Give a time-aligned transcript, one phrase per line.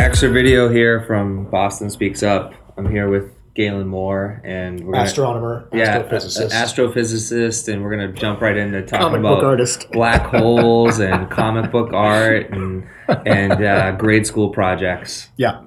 [0.00, 2.54] extra video here from Boston Speaks Up.
[2.78, 8.12] I'm here with Galen Moore, and we're gonna, astronomer, yeah, astrophysicist, astrophysicist, and we're gonna
[8.12, 12.86] jump right into talking comic about black holes and comic book art and
[13.26, 15.28] and uh, grade school projects.
[15.36, 15.64] Yeah.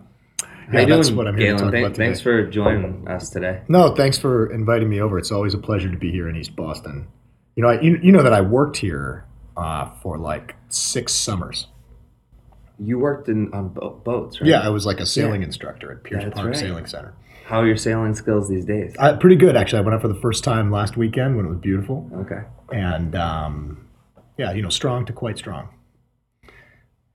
[0.72, 1.64] How you that's doing, what I'm here to Galen?
[1.66, 2.06] talk Thank- about today.
[2.08, 3.62] thanks for joining us today.
[3.68, 5.20] No, thanks for inviting me over.
[5.20, 7.08] It's always a pleasure to be here in East Boston.
[7.56, 9.26] You know, I, you, you know that I worked here
[9.56, 11.68] uh, for like six summers.
[12.80, 14.48] You worked in on bo- boats, right?
[14.50, 16.58] Yeah, I was like a sailing instructor at Piers That's Park right.
[16.58, 17.14] Sailing Center.
[17.46, 18.96] How are your sailing skills these days?
[18.98, 19.80] Uh, pretty good, actually.
[19.80, 22.42] I went out for the first time last weekend when it was beautiful, Okay,
[22.72, 23.88] and um,
[24.38, 25.70] yeah, you know, strong to quite strong.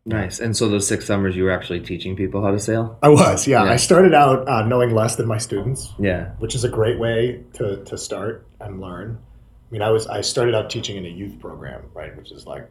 [0.06, 0.38] nice.
[0.38, 2.98] And so those six summers, you were actually teaching people how to sail.
[3.02, 3.64] I was, yeah.
[3.64, 3.72] Yeah.
[3.72, 6.30] I started out uh, knowing less than my students, Yeah.
[6.38, 9.18] which is a great way to, to start and learn.
[9.20, 12.46] I mean, I was I started out teaching in a youth program, right, which is
[12.46, 12.70] like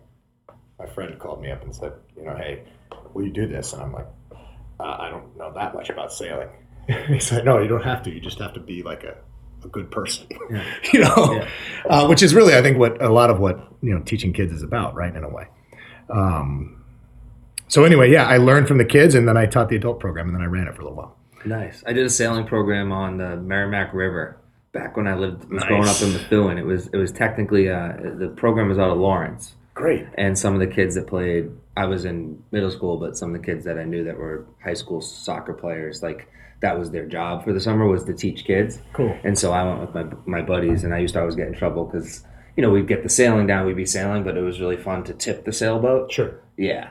[0.79, 2.63] my friend called me up and said, you know, hey,
[3.13, 3.73] will you do this?
[3.73, 4.07] And I'm like,
[4.79, 6.49] uh, I don't know that much about sailing.
[7.07, 8.11] he said, no, you don't have to.
[8.13, 9.17] You just have to be like a,
[9.63, 10.63] a good person, Yeah.
[10.93, 11.47] you know, Yeah.
[11.89, 14.51] uh, which is really I think what a lot of what you know teaching kids
[14.53, 15.47] is about, right, in a way.
[16.09, 16.83] Um,
[17.67, 20.27] so anyway, yeah, I learned from the kids, and then I taught the adult program,
[20.27, 21.17] and then I ran it for a little while.
[21.45, 21.83] Nice.
[21.85, 24.37] I did a sailing program on the Merrimack River
[24.71, 26.57] back when I lived was growing up in Methuen.
[26.57, 30.05] It was it was technically uh, the program was out of Lawrence, Great.
[30.15, 31.51] and some of the kids that played.
[31.77, 34.47] I was in middle school, but some of the kids that I knew that were
[34.63, 36.27] high school soccer players, like
[36.61, 38.79] that was their job for the summer was to teach kids.
[38.93, 39.15] Cool.
[39.23, 39.93] And so I went with
[40.25, 42.87] my my buddies, and I used to always get in trouble because you know we'd
[42.87, 45.53] get the sailing down, we'd be sailing, but it was really fun to tip the
[45.53, 46.11] sailboat.
[46.11, 46.39] Sure.
[46.57, 46.89] Yeah.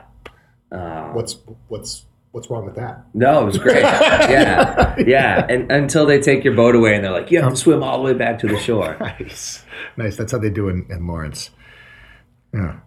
[0.71, 3.03] Um, What's what's what's wrong with that?
[3.13, 3.81] No, it was great.
[3.83, 5.45] yeah, yeah.
[5.49, 7.97] And until they take your boat away and they're like, you have to swim all
[7.97, 8.95] the way back to the shore.
[9.19, 9.65] Nice,
[9.97, 10.15] nice.
[10.15, 11.49] That's how they do in, in Lawrence.
[12.53, 12.79] Yeah.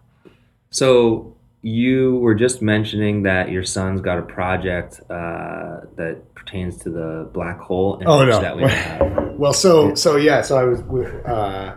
[0.71, 6.91] So you were just mentioning that your son's got a project uh, that pertains to
[6.91, 8.41] the black hole Oh, no.
[8.41, 9.27] that we have.
[9.41, 10.43] Well, so so yeah.
[10.43, 11.25] So I was with.
[11.27, 11.75] Uh,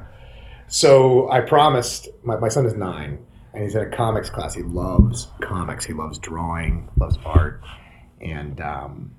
[0.68, 2.10] so I promised.
[2.24, 4.54] My, my son is nine, and he's in a comics class.
[4.54, 5.86] He loves comics.
[5.86, 6.90] He loves drawing.
[7.00, 7.62] Loves art,
[8.20, 9.16] and um,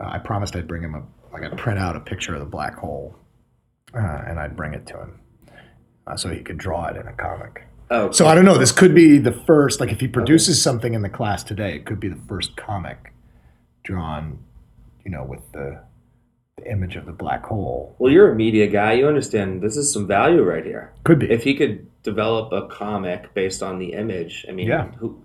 [0.00, 1.02] uh, I promised I'd bring him a.
[1.32, 3.16] Like I'd print out a picture of the black hole,
[3.92, 3.98] uh,
[4.28, 5.20] and I'd bring it to him,
[6.06, 7.66] uh, so he could draw it in a comic.
[7.94, 8.58] Oh, So I don't know.
[8.58, 9.80] This could be the first.
[9.80, 13.12] Like if he produces something in the class today, it could be the first comic
[13.82, 14.38] drawn,
[15.04, 15.80] you know, with the,
[16.56, 17.94] the image of the black hole.
[17.98, 18.92] well, you're a media guy.
[18.94, 20.92] You understand this is some value right here.
[21.04, 21.30] Could be.
[21.30, 24.88] If he could develop a comic based on the image, I mean, Yeah.
[24.98, 25.22] who,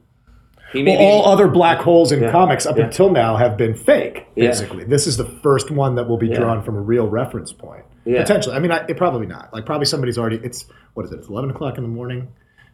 [0.72, 2.86] he well, maybe all other black holes in Yeah, comics up yeah.
[2.86, 4.28] until now have been fake.
[4.36, 4.48] Yeah.
[4.48, 6.38] Basically, this is the first one that will be Yeah.
[6.38, 7.84] drawn from a real reference point.
[8.06, 8.22] yeah.
[8.22, 8.56] Potentially.
[8.56, 9.52] I mean, I, it probably not.
[9.54, 10.38] Like probably somebody's already.
[10.44, 11.20] It's what is it?
[11.20, 12.28] It's eleven o'clock in the morning.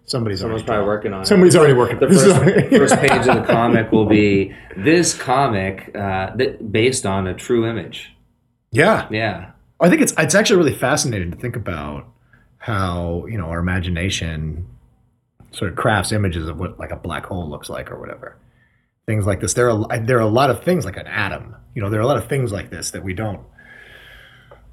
[0.08, 1.26] Somebody's Someone's already probably working on it.
[1.26, 2.00] Somebody's already working.
[2.00, 7.26] the first, first page of the comic will be this comic uh, that based on
[7.28, 8.16] a true image.
[8.72, 9.08] Yeah.
[9.10, 12.08] Yeah, I think it's it's actually really fascinating to think about
[12.60, 14.68] how you know our imagination
[15.52, 18.38] sort of crafts images of what like a black hole looks like or whatever.
[19.08, 19.54] Things like this.
[19.54, 21.56] There are there are a lot of things like an atom.
[21.74, 23.42] You know, there are a lot of things like this that we don't.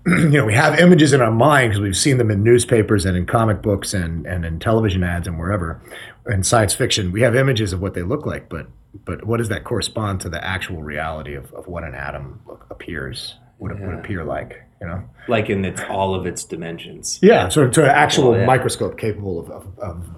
[0.06, 3.16] you know, we have images in our mind because we've seen them in newspapers and
[3.16, 5.80] in comic books and and in television ads and wherever.
[6.26, 8.66] In science fiction, we have images of what they look like, but
[9.04, 12.66] but what does that correspond to the actual reality of, of what an atom look,
[12.70, 14.62] appears would, would appear like?
[14.80, 15.04] You know.
[15.28, 17.20] like in its all of its dimensions.
[17.22, 18.46] Yeah, so to an actual Well, yeah.
[18.46, 20.08] microscope capable of, of, of,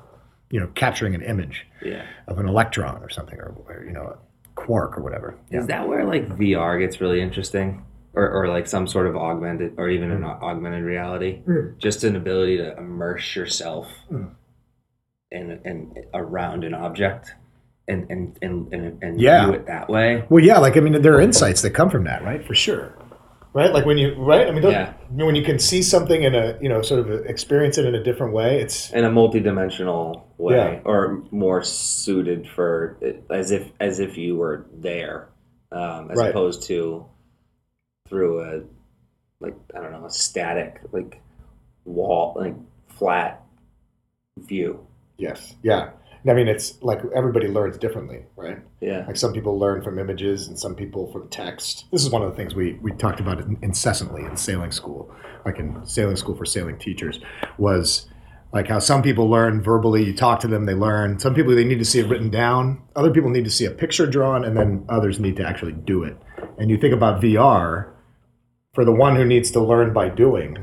[0.50, 2.06] you know, capturing an image Yeah.
[2.28, 4.18] of an electron or something, or, or you know, a
[4.54, 5.36] quark or whatever.
[5.50, 7.84] Is that where like VR gets really interesting,
[8.14, 11.42] or or like some sort of augmented, or even an augmented reality?
[11.46, 11.78] Mm.
[11.78, 14.30] Just an ability to immerse yourself Mm.
[15.30, 17.34] in in around an object,
[17.88, 19.44] and and and and, and Yeah.
[19.46, 20.24] view it that way.
[20.28, 22.44] Well, yeah, like I mean, there are insights that come from that, right?
[22.46, 22.92] For sure,
[23.52, 23.72] right?
[23.72, 24.46] Like when you, right?
[24.46, 24.92] I mean, Yeah.
[25.10, 28.02] When you can see something in a, you know, sort of experience it in a
[28.02, 30.80] different way, it's in a multi-dimensional way Yeah.
[30.84, 32.98] or more suited for
[33.30, 35.28] as if as if you were there
[35.72, 36.30] um, as Right.
[36.30, 37.06] opposed to
[38.08, 38.62] through a
[39.40, 41.20] like i don't know a static like
[41.84, 42.54] wall like
[42.88, 43.44] flat
[44.38, 44.86] view
[45.16, 45.90] yes, yeah.
[46.26, 48.58] I mean, it's like everybody learns differently, right?
[48.80, 51.84] yeah Like some people learn from images and some people from text.
[51.92, 55.14] This is one of the things we, we talked about incessantly in sailing school,
[55.44, 57.20] like in sailing school for sailing teachers,
[57.58, 58.08] was
[58.54, 60.02] like how some people learn verbally.
[60.04, 61.18] You talk to them, they learn.
[61.18, 62.82] Some people they need to see it written down.
[62.96, 66.04] Other people need to see a picture drawn, and then others need to actually do
[66.04, 66.16] it.
[66.56, 67.90] And you think about VR
[68.74, 70.58] for the one who needs to learn by doing,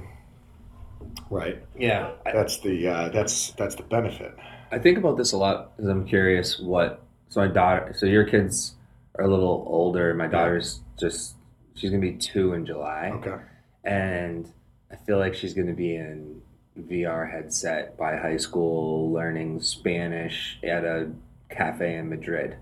[1.29, 1.61] right?
[1.77, 4.35] yeah That's the uh, that's that's the benefit.
[4.71, 8.25] I think about this a lot because i'm curious what So my daughter, so your
[8.25, 8.75] kids
[9.15, 10.13] are a little older.
[10.13, 11.35] My daughter's just
[11.75, 13.37] she's gonna be two in July, Okay.
[13.83, 14.47] and
[14.91, 16.41] I feel like she's gonna be in
[16.79, 21.11] VR headset by high school, learning Spanish at a
[21.49, 22.55] cafe in Madrid.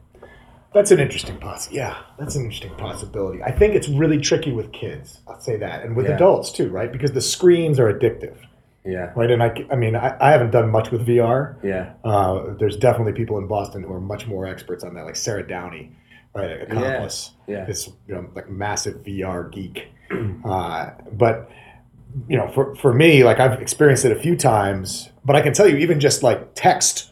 [0.73, 1.71] That's an interesting poss.
[1.71, 3.41] Yeah, that's an interesting possibility.
[3.41, 5.19] I think it's really tricky with kids.
[5.27, 6.13] I'll say that, and with Yeah.
[6.15, 6.91] adults too, right?
[6.91, 8.35] Because the screens are addictive,
[8.85, 9.31] Yeah, right?
[9.31, 11.55] And I, I mean, I, I haven't done much with VR.
[11.63, 15.15] yeah, Uh, there's definitely people in Boston who are much more experts on that, like
[15.15, 15.91] Sarah Downey,
[16.35, 16.61] right?
[16.61, 17.65] Accomplice, yeah.
[17.65, 19.87] this you know like massive VR geek.
[20.45, 21.49] Uh, but
[22.27, 25.53] you know, for for me, like I've experienced it a few times, but I can
[25.53, 27.08] tell you, even just like text,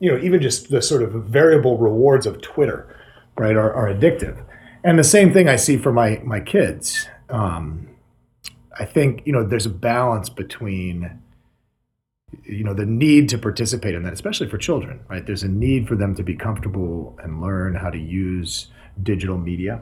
[0.00, 2.96] you know, even just the sort of variable rewards of Twitter,
[3.36, 4.44] right, are, are addictive.
[4.82, 7.06] And the same thing I see for my my kids.
[7.28, 7.90] Um,
[8.78, 11.20] I think you know there's a balance between
[12.44, 15.88] you know the need to participate in that especially for children right there's a need
[15.88, 18.68] for them to be comfortable and learn how to use
[19.02, 19.80] digital media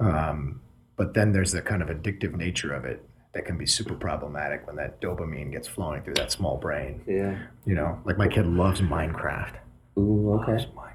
[0.00, 0.60] um,
[0.96, 4.66] but then there's the kind of addictive nature of it that can be super problematic
[4.66, 7.38] when that dopamine gets flowing through that small brain yeah.
[7.64, 9.54] you know like my kid loves minecraft
[9.98, 10.52] Ooh, okay.
[10.52, 10.90] loves minecraft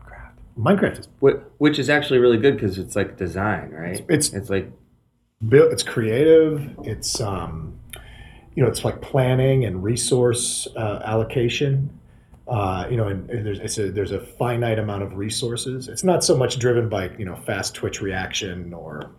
[0.57, 1.07] minecraft is
[1.57, 4.05] Which is actually really good because it's like design, right?
[4.07, 4.71] it's It's like
[5.47, 7.77] built it's creative it's um
[8.55, 11.99] you know it's like planning and resource uh, allocation
[12.47, 16.03] uh, you know and, and there's it's a, there's a finite amount of resources it's
[16.03, 19.11] not so much driven by you know fast twitch reaction or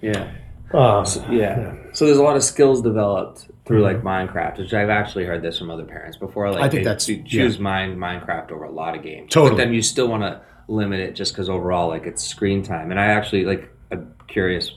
[0.00, 0.30] yeah.
[0.72, 1.74] Uh, Yeah.
[1.92, 5.58] So there's a lot of skills developed through like Minecraft, which I've actually heard this
[5.58, 6.50] from other parents before.
[6.50, 9.32] Like I think that's- they choose mine Minecraft over a lot of games.
[9.32, 9.50] Totally.
[9.50, 12.90] But then you still want to limit it just because overall like it's screen time.
[12.90, 14.72] And I actually like I'm curious.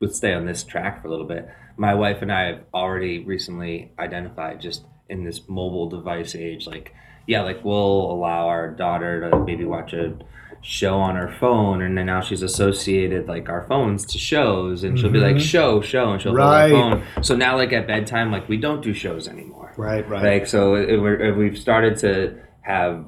[0.00, 1.48] Let's stay on this track for a little bit.
[1.76, 6.92] My wife and I have already recently identified just in this mobile device age, like
[7.26, 10.14] yeah, like we'll allow our daughter to maybe watch a
[10.62, 14.96] show on her phone and then now she's associated like our phones to shows and
[14.98, 15.40] she'll be like Mhm.
[15.40, 16.70] show show and she'll Right.
[16.70, 20.08] hold her phone so now like at bedtime like we don't do shows anymore right
[20.08, 23.04] right like so it, we're, if we've started to have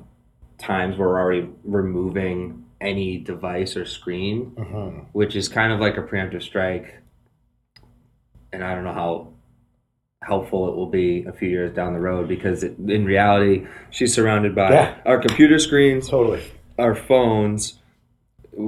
[0.58, 5.04] times where we're already removing any device or screen Mhm.
[5.12, 6.92] which is kind of like a preemptive strike
[8.52, 9.28] and i don't know how
[10.22, 14.12] helpful it will be a few years down the road because it, in reality she's
[14.12, 14.94] surrounded by Yeah.
[15.06, 16.40] our computer screens totally
[16.78, 17.78] our phones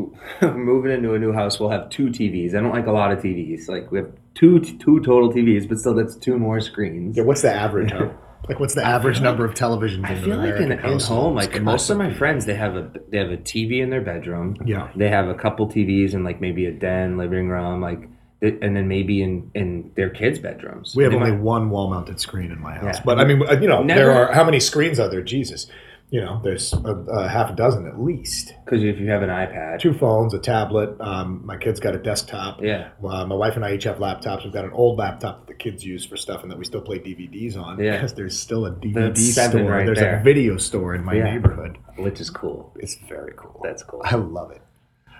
[0.42, 3.18] moving into a new house we'll have two tvs i don't like a lot of
[3.20, 7.16] tvs like we have two two total tvs but still that's two more screens.
[7.16, 8.08] Yeah what's the average huh?
[8.48, 11.88] like what's the average number of televisions i feel like in, in home like most
[11.90, 14.56] of my friends they have a they have a tv in their bedroom.
[14.64, 14.90] Yeah.
[14.96, 18.08] They have a couple tvs in like maybe a den living room like
[18.42, 20.94] and then maybe in in their kids bedrooms.
[20.94, 22.96] We have They only might- one wall-mounted screen in my house.
[22.96, 23.02] Yeah.
[23.04, 25.22] but i mean you know Never- there are how many screens are there?
[25.22, 25.66] Jesus
[26.10, 26.76] you know there's a,
[27.10, 30.38] a half a dozen at least because if you have an ipad two phones, a
[30.38, 30.94] tablet.
[31.00, 32.62] Um, my kid's got a desktop.
[32.62, 34.44] yeah Uh, my wife and I each have laptops.
[34.44, 36.80] We've got an old laptop that the kids use for stuff and that we still
[36.80, 37.92] play DVDs on Yeah.
[37.96, 39.62] because there's still a DVD store.
[39.64, 40.20] right there's there.
[40.20, 41.24] a video store in my Yeah.
[41.24, 41.78] neighborhood.
[41.98, 43.60] which is cool It's very cool.
[43.64, 44.62] that's cool I love it.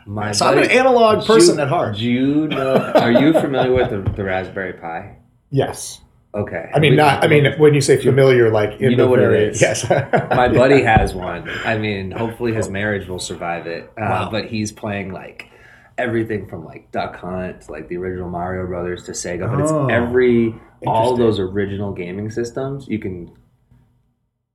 [0.06, 1.96] my So I'm an analog person at heart.
[1.96, 5.16] do you know are you familiar with the, the raspberry pi
[5.50, 6.00] Yes.
[6.36, 7.24] Okay I mean, We- not.
[7.24, 9.52] I mean, when you say familiar, like in You know the what it very.
[9.58, 9.88] Yes.
[10.40, 11.48] My buddy has one.
[11.64, 13.84] I mean, hopefully his marriage will survive it.
[13.96, 14.28] Uh, Wow.
[14.30, 15.50] But he's playing like
[15.98, 19.50] everything from like Duck Hunt to like the original Mario Brothers to Sega.
[19.50, 20.54] But it's Oh, every
[20.86, 22.86] all those original gaming systems.
[22.86, 23.32] You can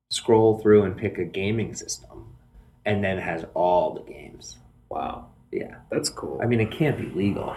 [0.09, 2.35] scroll through and pick a gaming system,
[2.85, 4.57] and then has all the games.
[4.89, 6.39] Wow, Yeah, that's cool.
[6.43, 7.55] I mean, it can't be legal.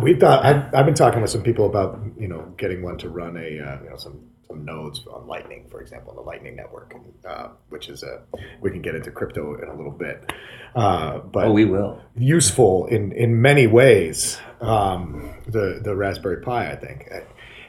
[0.00, 0.44] We've got.
[0.44, 3.40] I've, I've been talking with some people about you know getting one to run a
[3.40, 6.94] uh, you know some some nodes on Lightning, for example, the Lightning network,
[7.26, 8.22] uh, which is a
[8.60, 10.30] we can get into crypto in a little bit,
[10.74, 12.02] uh, but Oh, we will.
[12.16, 14.38] useful in in many ways.
[14.60, 17.08] Um, the the Raspberry Pi, I think.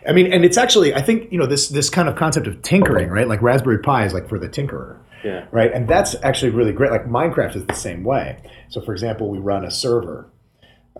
[0.07, 2.61] I mean, and it's actually I think you know this this kind of concept of
[2.63, 3.27] tinkering, right?
[3.29, 5.45] Like Raspberry Pi is like for the tinkerer Yeah.
[5.51, 5.71] right?
[5.73, 6.91] And that's actually really great.
[6.91, 8.41] Like Minecraft is the same way.
[8.69, 10.29] So, for example, we run a server.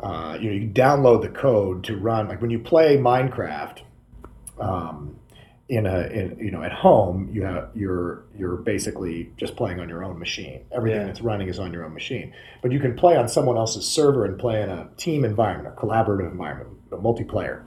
[0.01, 2.27] Uh, you know, you download the code to run.
[2.27, 3.79] Like when you play Minecraft,
[4.59, 5.15] um,
[5.67, 9.87] in a in you know at home, you have you're you're basically just playing on
[9.89, 10.61] your own machine.
[10.71, 11.05] Everything Yeah.
[11.07, 12.33] that's running is on your own machine.
[12.61, 15.79] But you can play on someone else's server and play in a team environment, a
[15.79, 17.61] collaborative environment, a multiplayer.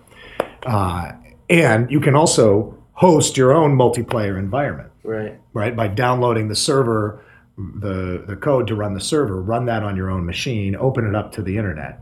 [0.66, 1.12] Uh,
[1.48, 5.38] and you can also host your own multiplayer environment Right.
[5.52, 5.74] right?
[5.76, 7.20] By downloading the server,
[7.56, 11.14] the the code to run the server, run that on your own machine, open it
[11.14, 12.00] up to the internet,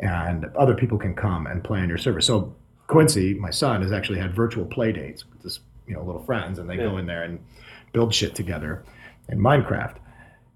[0.00, 2.20] and other people can come and play on your server.
[2.20, 2.54] So
[2.86, 6.58] Quincy, my son, has actually had virtual play dates with his you know little friends,
[6.58, 7.38] and they go in there and
[7.92, 8.84] build shit together
[9.28, 9.96] in Minecraft.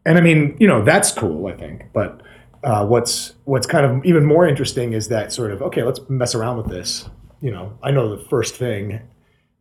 [0.04, 1.84] and I mean, you know, that's cool, I think.
[1.92, 2.22] But
[2.64, 6.34] uh, what's what's kind of even more interesting is that sort of okay, let's mess
[6.34, 7.08] around with this.
[7.40, 9.00] You know, I know the first thing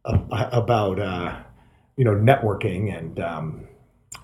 [0.05, 1.38] about uh,
[1.98, 3.67] you know networking and um,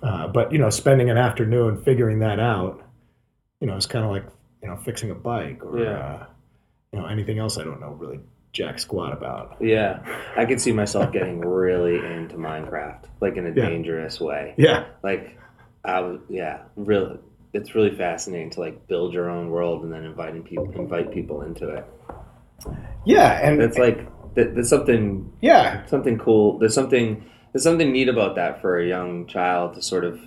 [0.03, 2.83] uh, but you know spending an afternoon figuring that out,
[3.59, 4.25] you know, it's kind of like
[4.61, 5.89] you know fixing a bike or Yeah.
[5.97, 6.25] uh,
[6.93, 8.19] you know anything else I don't know really
[8.53, 9.55] jack squat about.
[9.61, 10.03] Yeah,
[10.35, 13.69] I could see myself getting really into Minecraft, like in a Yeah.
[13.69, 14.53] dangerous way.
[14.57, 15.37] Yeah, Like,
[15.85, 17.17] I was, yeah, really.
[17.53, 21.43] It's really fascinating to like build your own world and then inviting people, invite people
[21.43, 21.85] into it.
[23.05, 26.57] yeah, and It's like there's something, yeah, something cool.
[26.59, 30.19] There's something, there's something neat about that for a young child to sort of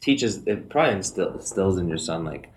[0.00, 0.46] teaches.
[0.46, 2.48] It probably instill, instills in your son like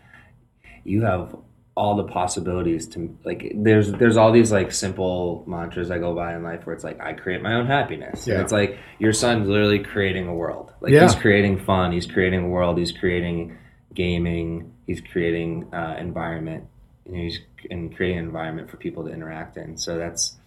[0.83, 1.35] you have
[1.75, 6.35] all the possibilities to like there's there's all these like simple mantras I go by
[6.35, 8.27] in life where it's like I create my own happiness.
[8.27, 8.33] Yeah.
[8.35, 10.73] And it's like your son's literally creating a world.
[10.81, 11.03] Like Yeah.
[11.03, 13.57] he's creating fun, he's creating a world, he's creating
[13.93, 16.65] gaming, he's creating uh, environment.
[17.05, 17.39] Know, he's
[17.71, 19.77] and creating an environment for people to interact in.
[19.77, 20.37] So that's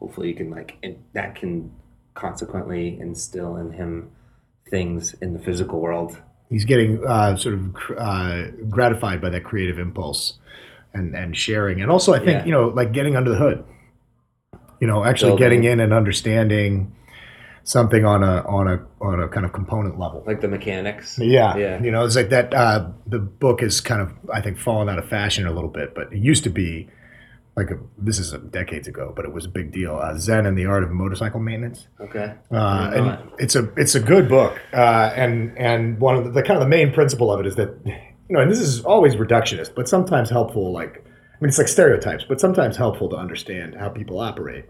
[0.00, 1.72] hopefully you can like and that can
[2.14, 4.10] consequently instill in him
[4.68, 6.18] things in the physical world.
[6.50, 10.38] He's getting uh, sort of uh, gratified by that creative impulse
[10.92, 12.44] and and sharing and also i think Yeah.
[12.46, 13.64] you know like getting under the hood
[14.80, 15.60] you know actually Building.
[15.62, 16.92] getting in and understanding
[17.62, 21.16] something on a on a on a kind of component level Like the mechanics.
[21.20, 21.80] yeah Yeah.
[21.82, 24.98] you know it's like that uh, the book is kind of i think fallen out
[24.98, 26.88] of fashion a little bit but it used to be
[27.56, 30.56] like a, this is decades ago but it was a big deal uh, zen and
[30.56, 32.32] the art of motorcycle maintenance Okay.
[32.52, 36.42] uh, and it's a it's a good book, uh, and and one of the, the
[36.42, 39.16] kind of the main principle of it is that you know, and this is always
[39.16, 40.72] reductionist, but sometimes helpful.
[40.72, 44.66] Like I mean, it's like stereotypes, but sometimes helpful to understand how people operate.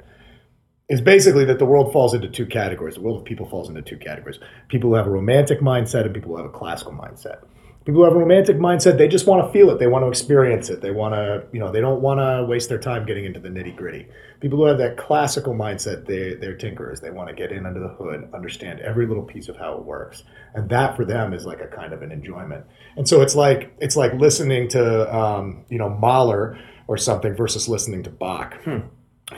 [0.88, 2.94] Is basically that the world falls into two categories.
[2.94, 6.14] The world of people falls into two categories: people who have a romantic mindset and
[6.14, 7.44] people who have a classical mindset.
[7.86, 9.78] People who have a romantic mindset, they just want to feel it.
[9.78, 10.82] They want to experience it.
[10.82, 13.48] They want to, you know, they don't want to waste their time getting into the
[13.48, 14.06] nitty gritty.
[14.40, 17.00] People who have that classical mindset, they, they're tinkerers.
[17.00, 19.84] They want to get in under the hood, understand every little piece of how it
[19.84, 22.66] works, and that for them is like a kind of an enjoyment.
[22.96, 27.66] And so it's like it's like listening to, um, you know, Mahler or something versus
[27.66, 28.58] listening to Bach.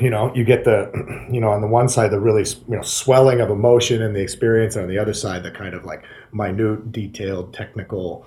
[0.01, 0.91] You know, you get the,
[1.31, 4.21] you know, on the one side the really, you know, swelling of emotion and the
[4.21, 8.27] experience, and on the other side the kind of like minute, detailed, technical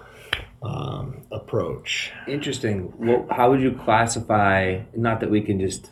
[0.65, 2.11] um, approach.
[2.27, 2.93] Interesting.
[2.97, 4.81] Well, how would you classify?
[4.95, 5.91] Not that we can just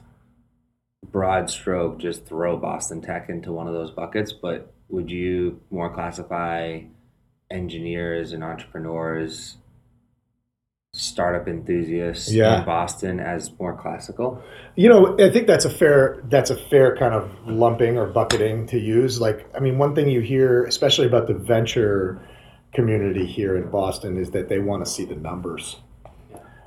[1.11, 5.93] broad stroke just throw Boston Tech into one of those buckets, but would you more
[5.93, 6.79] classify
[7.51, 9.57] engineers and entrepreneurs,
[10.93, 12.59] startup enthusiasts Yeah.
[12.59, 14.41] in Boston as more classical?
[14.75, 18.67] You know, I think that's a fair that's a fair kind of lumping or bucketing
[18.67, 19.19] to use.
[19.21, 22.21] Like, I mean, one thing you hear, especially about the venture
[22.73, 25.77] community here in Boston, is that they want to see the numbers.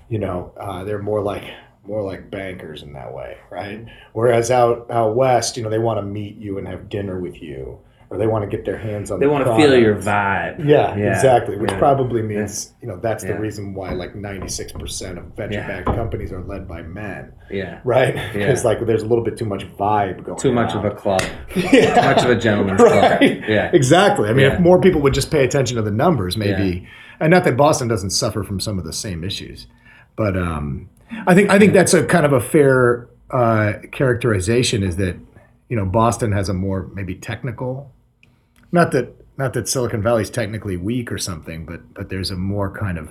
[0.08, 1.44] You know, uh, they're more like
[1.86, 3.86] more like bankers in that way, right?
[4.12, 7.42] Whereas out out west, you know, they want to meet you and have dinner with
[7.42, 9.18] you, or they want to get their hands on.
[9.18, 10.64] They the want to feel your vibe.
[10.64, 11.56] Yeah, Yeah, exactly.
[11.56, 11.78] Which yeah.
[11.78, 13.32] probably means you know that's Yeah.
[13.32, 17.32] the reason why like ninety six percent of venture backed companies are led by men
[17.50, 17.80] Yeah.
[17.84, 18.14] right?
[18.32, 18.68] Because Yeah.
[18.70, 20.38] like there's a little bit too much vibe going.
[20.38, 21.22] Too much of a club.
[21.56, 22.12] yeah.
[22.14, 23.22] much of a gentleman's club.
[23.22, 23.70] Yeah.
[23.72, 24.28] exactly.
[24.28, 24.54] I mean, Yeah.
[24.54, 26.86] if more people would just pay attention to the numbers, maybe,
[27.20, 29.66] and not that Boston doesn't suffer from some of the same issues,
[30.16, 30.88] but um,
[31.26, 34.82] I think I think that's a kind of a fair uh, characterization.
[34.82, 35.16] Is that
[35.68, 37.92] you know Boston has a more maybe technical,
[38.76, 42.70] not that not that Silicon Valley's technically weak or something, but but there's a more
[42.70, 43.08] kind of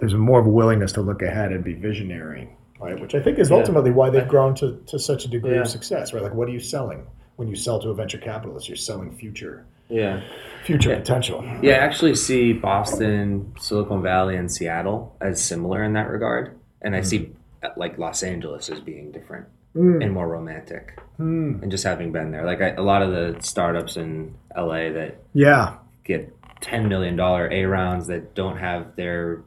[0.00, 2.48] there's a more of a willingness to look ahead and be visionary,
[2.80, 2.98] right?
[3.00, 3.56] Which I think is Yeah.
[3.56, 5.62] ultimately why they've grown to, to such a degree Yeah.
[5.62, 6.22] of success, right?
[6.22, 7.04] Like, what are you selling
[7.36, 8.68] when you sell to a venture capitalist?
[8.68, 10.20] You're selling future Yeah.
[10.64, 10.98] future Yeah.
[10.98, 11.44] potential.
[11.62, 16.52] Yeah, I actually see Boston, Silicon Valley, and Seattle as similar in that regard.
[16.80, 17.32] And I see
[17.64, 20.02] uh, like Los Angeles as being different Mm.
[20.02, 20.98] and more romantic.
[21.18, 21.62] Mm.
[21.62, 25.22] And just having been there, like I, a lot of the startups in LA that
[25.34, 29.44] Yeah, get $10 million A rounds that don't have their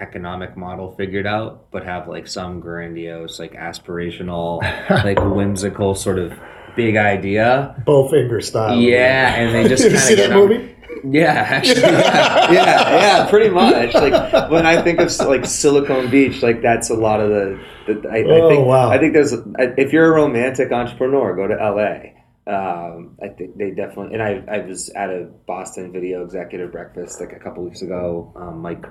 [0.00, 4.60] economic model figured out, but have like some grandiose, like aspirational,
[5.04, 6.32] like whimsical sort of
[6.76, 7.82] big idea.
[7.86, 8.76] Bowfinger style.
[8.78, 10.74] Yeah, and they just Did you kinda see that movie?
[11.04, 13.94] Yeah, actually, yeah, yeah, yeah, pretty much.
[13.94, 17.60] Like when I think of like Silicon Beach, like that's a lot of the.
[17.86, 18.90] the I, Oh, I think wow.
[18.90, 19.32] I think there's
[19.78, 22.14] if you're a romantic entrepreneur, go to LA.
[22.52, 24.14] Um, I think they definitely.
[24.14, 28.32] And I I was at a Boston Video Executive Breakfast like a couple weeks ago.
[28.36, 28.86] Um, Mike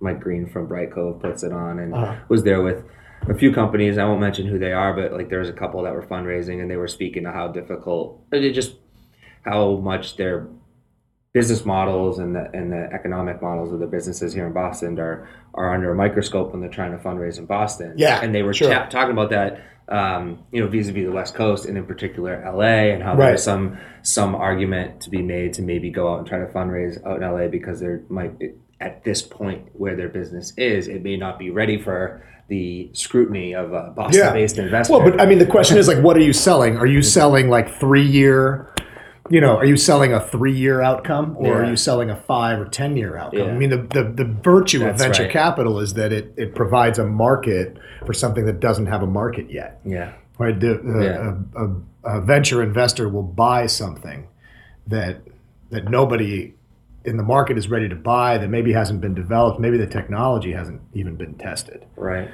[0.00, 2.16] Mike Green from Brightcove puts it on, and Uh-huh.
[2.28, 2.84] was there with
[3.28, 3.96] a few companies.
[3.98, 6.60] I won't mention who they are, but like there was a couple that were fundraising,
[6.60, 8.74] and they were speaking to how difficult, they just
[9.44, 10.48] how much their
[11.36, 15.28] business models and the and the economic models of the businesses here in Boston are
[15.52, 17.92] are under a microscope when they're trying to fundraise in Boston.
[17.98, 18.70] Yeah, and they were sure.
[18.70, 19.60] talking about that.
[19.88, 23.26] Um, you know, vis-a-vis the West Coast and in particular LA, and how Right.
[23.28, 26.96] there's some some argument to be made to maybe go out and try to fundraise
[27.06, 31.02] out in LA because there might be, at this point where their business is, it
[31.04, 34.92] may not be ready for the scrutiny of a Boston-based investor.
[34.94, 36.78] Well, but I mean, the question is like, what are you selling?
[36.78, 38.72] Are you selling like three year?
[39.30, 42.60] You know, are you selling a three year outcome, or are you selling a five
[42.60, 43.40] or ten year outcome?
[43.40, 43.46] Yeah.
[43.46, 45.32] I mean, the, the the virtue That's of venture right.
[45.32, 49.50] capital is that it it provides a market for something that doesn't have a market
[49.50, 49.80] yet.
[49.84, 50.58] yeah, Right?
[50.58, 51.34] The, the- Yeah.
[51.56, 51.64] a,
[52.14, 54.28] a, a venture investor will buy something
[54.86, 55.22] that
[55.70, 56.54] that nobody
[57.04, 60.52] in the market is ready to buy, that maybe hasn't been developed, maybe the technology
[60.52, 62.28] hasn't even been tested right.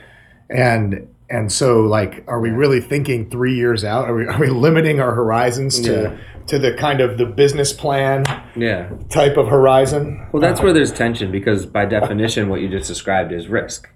[0.48, 4.48] and and so like are we really thinking three years out are we, are we
[4.50, 6.16] limiting our horizons to Yeah.
[6.46, 8.24] to the kind of the business plan
[8.54, 8.90] Yeah.
[9.08, 13.32] type of horizon Well, that's where there's tension because by definition, what you just described
[13.32, 13.88] is risk,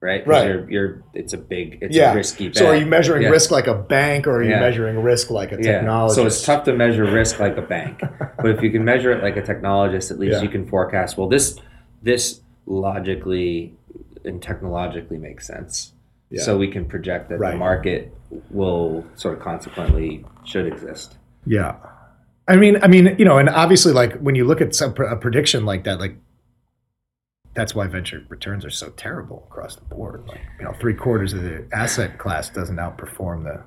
[0.00, 0.26] right?
[0.26, 0.46] Right.
[0.46, 2.56] You're, you're, it's a big, it's yeah a risky bet.
[2.58, 3.30] so are you measuring Yeah.
[3.30, 5.82] risk like a bank or are you measuring risk like a Yeah.
[5.82, 8.00] technologist So it's tough to measure risk like a bank,
[8.42, 11.16] but if you can measure it like a technologist, at least you can forecast.
[11.18, 11.58] Well, this
[12.02, 13.74] this logically
[14.26, 15.93] and technologically makes sense.
[16.34, 16.42] Yeah.
[16.42, 17.52] So we can project that Right.
[17.52, 18.12] the market
[18.50, 21.16] will sort of consequently should exist.
[21.46, 21.76] yeah
[22.48, 25.16] i mean i mean you know and obviously like when you look at some a
[25.16, 26.16] prediction like that like
[27.54, 31.32] that's why venture returns are so terrible across the board like you know three quarters
[31.32, 33.62] of the asset class doesn't outperform the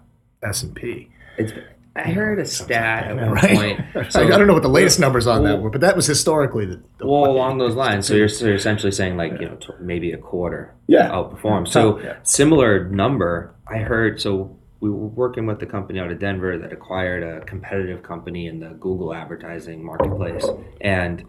[0.48, 1.54] s&p It's.
[1.98, 3.56] I heard a stat at one right?
[3.96, 4.16] point.
[4.16, 6.82] I don't know what the latest numbers on that were, but that was historically the,
[7.00, 9.70] the Well, along those lines, so you're, so you're essentially saying like you know t-
[9.80, 11.10] maybe a quarter Yeah.
[11.10, 11.68] outperform.
[11.68, 12.18] So Yeah.
[12.24, 13.54] similar number.
[13.68, 14.22] I heard.
[14.22, 18.48] So we were working with the company out of Denver that acquired a competitive company
[18.48, 20.46] in the Google advertising marketplace,
[20.82, 21.24] and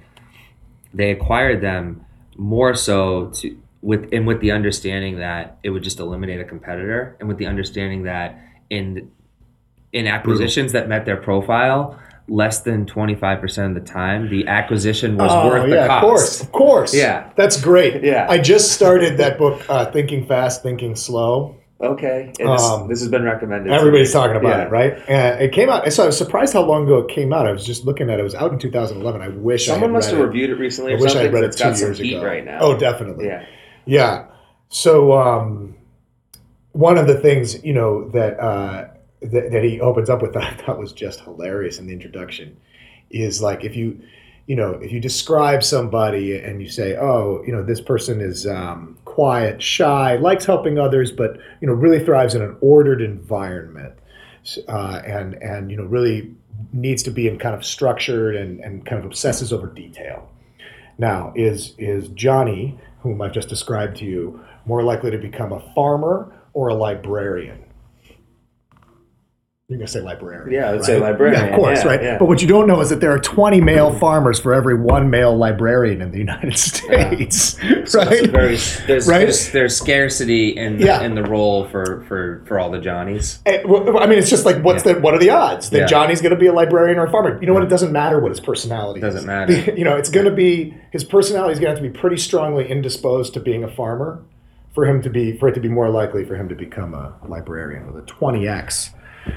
[0.93, 2.05] they acquired them
[2.37, 7.17] more so to with and with the understanding that it would just eliminate a competitor,
[7.21, 8.39] and with the understanding that
[8.71, 9.11] in
[9.93, 11.99] in acquisitions that met their profile.
[12.31, 15.91] Less than twenty five percent of the time, the acquisition was Oh, worth the cost.
[15.91, 16.95] of course, of course.
[16.95, 17.31] Yeah.
[17.37, 18.05] that's great.
[18.05, 18.27] Yeah.
[18.29, 21.57] I just started that book, uh, Thinking Fast, Thinking Slow.
[21.81, 23.73] Okay, and this, Um, this has been recommended.
[23.73, 24.65] Everybody's talking about Yeah.
[24.67, 24.99] it, right?
[25.09, 25.91] And it came out.
[25.93, 27.47] So I was surprised how long ago it came out.
[27.47, 28.21] I was just looking at it.
[28.21, 29.23] It was out in 2011.
[29.23, 30.23] I wish I Someone must have it.
[30.25, 30.93] reviewed it recently.
[30.93, 32.23] I wish I had read it two years ago.
[32.23, 32.59] right now.
[32.61, 33.27] Oh, definitely.
[33.27, 33.43] yeah,
[33.87, 34.25] Yeah.
[34.69, 35.77] So um,
[36.73, 38.85] one of the things you know that, uh,
[39.21, 42.57] that that he opens up with that I thought was just hilarious in the introduction
[43.11, 44.01] is like if you
[44.47, 48.47] you know if you describe somebody and you say oh you know this person is
[48.47, 53.95] um, quiet shy likes helping others but you know really thrives in an ordered environment
[54.69, 56.35] uh, and and you know really
[56.73, 60.29] needs to be in kind of structured and, and kind of obsesses over detail
[60.99, 65.61] now, is is Johnny, whom I've just described to you, more likely to become a
[65.73, 67.65] farmer or a librarian?
[69.71, 70.51] You're going to say librarian.
[70.51, 72.03] Yeah, I would say librarian, Yeah, of course, yeah, right?
[72.03, 72.17] yeah.
[72.19, 75.11] But what you don't know is that there are 20 male farmers for every one
[75.11, 77.59] male librarian in the United States.
[77.85, 78.31] So right?
[78.31, 79.19] very, there's, Right?
[79.19, 83.41] there's there's scarcity in the, in the role for, for, for all the Johnnies.
[83.45, 85.87] Eh, I mean, it's just like, what's the what are the odds that.
[85.87, 87.39] Johnny's going to be a librarian or a farmer?
[87.39, 87.63] You know what?
[87.63, 89.27] It doesn't matter what his personality Doesn't is.
[89.27, 89.53] matter.
[89.79, 92.17] You know, it's going to be his personality is going to have to be pretty
[92.17, 94.23] strongly indisposed to being a farmer
[94.75, 97.15] for him to be for it to be more likely for him to become a
[97.29, 98.93] librarian with a twenty x.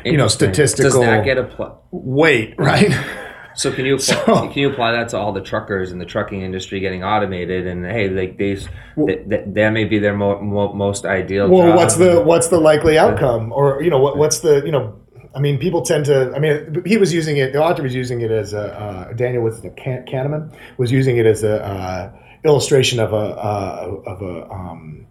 [0.05, 1.73] You know, statistical Does that get applied?
[1.91, 2.91] weight, right?
[3.53, 6.05] So can you apply, So- can you apply that to all the truckers in the
[6.05, 7.67] trucking industry getting automated?
[7.67, 11.49] And hey, like these, that, that, that may be their mo, mo, most ideal.
[11.49, 11.75] well, job.
[11.75, 14.97] what's the what's the likely outcome, or you know, what what's the you know.
[15.33, 16.33] I mean, people tend to.
[16.35, 17.53] I mean, he was using it.
[17.53, 21.15] The author was using it as a uh, Daniel was the Can- Kahneman was using
[21.17, 22.11] it as a uh,
[22.43, 25.07] illustration of a uh, of a um,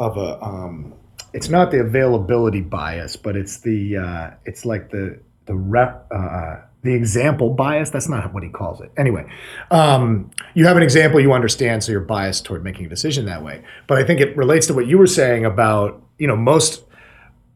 [0.00, 0.42] of a.
[0.42, 0.94] Um,
[1.32, 6.06] it's not the availability bias, but it's the uh, it's like the the rep.
[6.14, 7.90] Uh, the example bias.
[7.90, 8.90] That's not what he calls it.
[8.96, 9.30] Anyway
[9.70, 13.44] um, you have an example you understand so you're biased toward making a decision that
[13.44, 13.62] way.
[13.86, 16.84] But i think it relates to what you were saying about you know most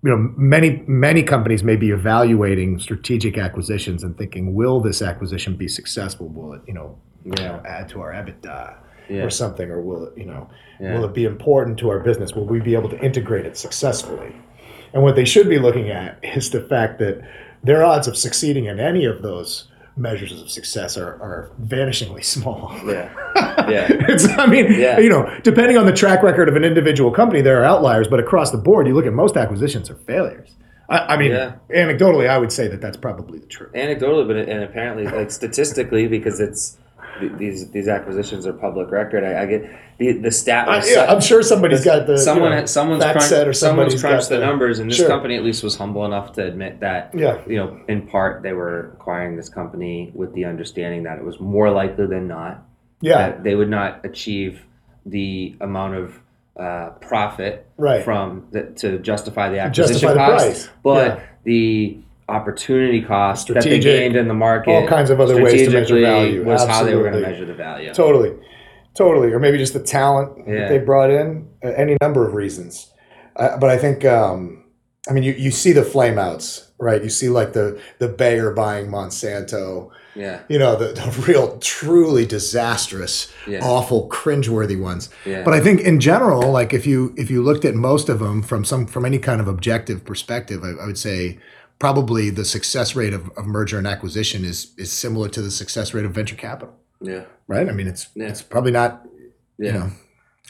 [0.03, 5.57] you know many many companies may be evaluating strategic acquisitions and thinking will this acquisition
[5.57, 6.29] be successful?
[6.29, 8.77] Will it you know, you know add to our ebitda
[9.09, 9.23] Yeah.
[9.23, 10.49] or something or will it you know
[10.81, 10.95] Yeah.
[10.95, 14.35] will it be important to our business will we be able to integrate it successfully
[14.93, 17.21] and what they should be looking at is the fact that
[17.63, 22.73] their odds of succeeding in any of those measures of success are, are vanishingly small
[22.87, 23.09] Yeah.
[23.69, 23.87] Yeah.
[23.91, 24.99] it's, I mean, Yeah.
[24.99, 28.21] you know, depending on the track record of an individual company, there are outliers, but
[28.21, 30.51] across the board, you look at most acquisitions are failures.
[30.91, 31.53] I, I mean, Yeah.
[31.75, 33.73] anecdotally, I would say that that's probably the truth.
[33.73, 36.77] Anecdotally, but and apparently, like statistically, because it's
[37.39, 39.25] these these acquisitions are public record.
[39.25, 40.69] I, I get the the stat.
[40.69, 43.53] I, was yeah, I'm sure somebody's got the someone you know, someone's crunched, set or
[43.53, 45.09] someone's somebody's crunched got the numbers, and this Sure.
[45.09, 48.53] company at least was humble enough to admit that Yeah, you know, in part, they
[48.53, 52.65] were acquiring this company with the understanding that it was more likely than not
[53.01, 54.63] yeah, that they would not achieve
[55.07, 56.21] the amount of
[56.59, 58.05] uh, profit right.
[58.05, 60.19] from the, to justify the acquisition Justify the
[60.55, 61.25] cost, but Yeah.
[61.45, 65.71] the opportunity cost that they gained in the market, all kinds of other ways to
[65.71, 66.45] measure value.
[66.45, 67.93] was how they were going to measure the value.
[67.93, 68.35] Totally,
[68.95, 70.61] totally, or maybe just the talent Yeah.
[70.61, 71.49] that they brought in.
[71.65, 72.93] uh, Any number of reasons,
[73.37, 74.65] uh, but I think um,
[75.09, 77.03] I mean you, you see the flameouts, right?
[77.03, 79.91] You see like the the Bayer buying Monsanto.
[80.17, 85.11] Yeah, You know the, the real, truly disastrous, yeah, awful, cringeworthy ones.
[85.27, 85.43] yeah.
[85.43, 88.41] But I think in general, like if you if you looked at most of them
[88.41, 91.39] from some from any kind of objective perspective, I, I would say
[91.79, 95.93] probably the success rate of, of merger and acquisition is is similar to the success
[95.95, 97.69] rate of venture capital, yeah, right?
[97.69, 98.29] I mean, it's Yeah.
[98.29, 99.07] it's probably not
[99.59, 99.67] yeah.
[99.67, 99.91] you know.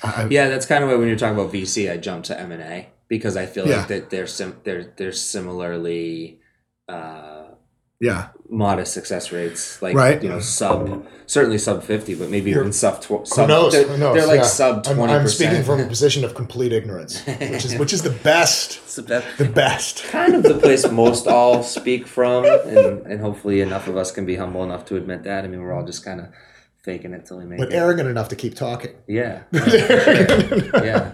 [0.03, 2.53] I, Yeah, that's kind of why when you're talking about VC, I jump to M
[2.53, 3.79] and A because I feel Yeah.
[3.79, 6.41] like that they're sim- they're they're similarly
[6.89, 7.47] uh,
[8.01, 10.23] yeah, modest success rates, like Right.
[10.23, 13.49] you know sub certainly sub fifty, but maybe even sub tw- who sub.
[13.49, 13.73] knows?
[13.73, 14.15] They're, Who knows?
[14.17, 14.43] they're like Yeah.
[14.47, 18.03] sub I'm, twenty I'm speaking from a position of complete ignorance, which is which is
[18.03, 19.39] the best, It's the best.
[19.39, 20.05] the best.
[20.05, 24.25] Kind of the place most all speak from, and, and hopefully enough of us can
[24.27, 25.45] be humble enough to admit that.
[25.45, 26.27] I mean, we're all just kind of
[26.85, 27.71] faking it till we make But it.
[27.71, 28.93] But arrogant enough to keep talking.
[29.09, 29.43] Yeah.
[29.53, 31.11] yeah.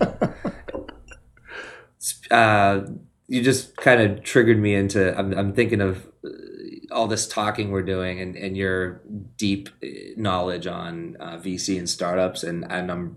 [2.31, 2.81] Uh,
[3.29, 5.17] you just kind of triggered me into.
[5.19, 6.07] I'm, I'm thinking of
[6.93, 9.01] all this talking we're doing and, and your
[9.37, 13.17] deep uh, knowledge on uh, VC and startups, and, and I'm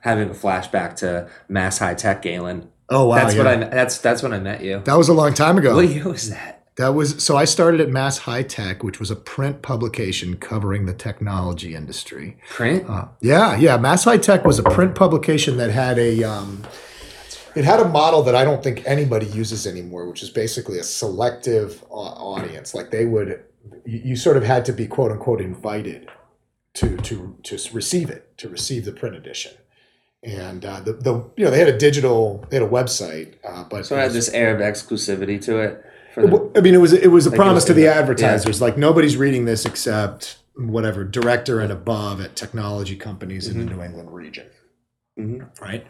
[0.00, 2.70] having a flashback to Mass High Tech, Galen.
[2.88, 3.44] Oh wow, that's yeah.
[3.44, 3.56] what I.
[3.68, 4.82] That's that's when I met you.
[4.84, 5.74] that was a long time ago.
[5.74, 6.66] What year was that?
[6.76, 10.86] That was so I started at Mass High Tech, which was a print publication covering
[10.86, 12.36] the technology industry.
[12.50, 12.88] Print.
[12.88, 13.76] Uh, yeah, yeah.
[13.76, 16.64] Mass High Tech was a print publication that had a um,
[17.54, 20.82] it had a model that I don't think anybody uses anymore, which is basically a
[20.82, 21.94] selective au-
[22.34, 22.74] audience.
[22.74, 23.42] Like they would,
[23.84, 26.08] you, you sort of had to be quote unquote invited
[26.74, 29.52] to to to receive it, to receive the print edition.
[30.22, 33.64] And uh, the, the you know they had a digital they had a website, uh,
[33.64, 35.84] but So it had this air of exclusivity to it.
[36.16, 38.60] The, I mean, it was it was a Like promise was to the advertisers.
[38.62, 43.82] Like nobody's reading this except whatever director and above at technology companies in the New
[43.82, 44.46] England region,
[45.18, 45.60] Mhm.
[45.60, 45.84] right?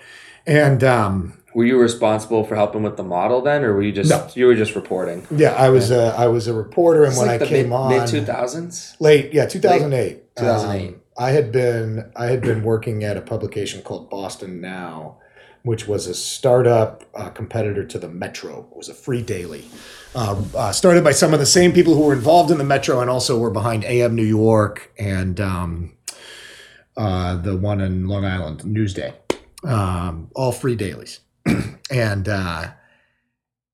[0.46, 4.10] And um, Were you responsible for helping with the model then, or were you just
[4.10, 4.26] No.
[4.34, 5.26] you were just reporting?
[5.30, 8.22] yeah, I was a, I was a reporter, and when I came on mid two
[8.24, 8.96] thousands.
[9.00, 10.34] late, yeah, two thousand eight.
[10.36, 10.96] 2008.
[11.16, 15.18] I had been I had been working at a publication called Boston Now,
[15.62, 18.66] which was a startup uh, competitor to the Metro.
[18.72, 19.64] It was a free daily,
[20.16, 23.00] uh, uh, started by some of the same people who were involved in the Metro
[23.00, 25.92] and also were behind AM New York and um,
[26.96, 29.14] uh, the one in Long Island, Newsday.
[29.62, 31.20] Um, all free dailies,
[31.90, 32.72] and uh,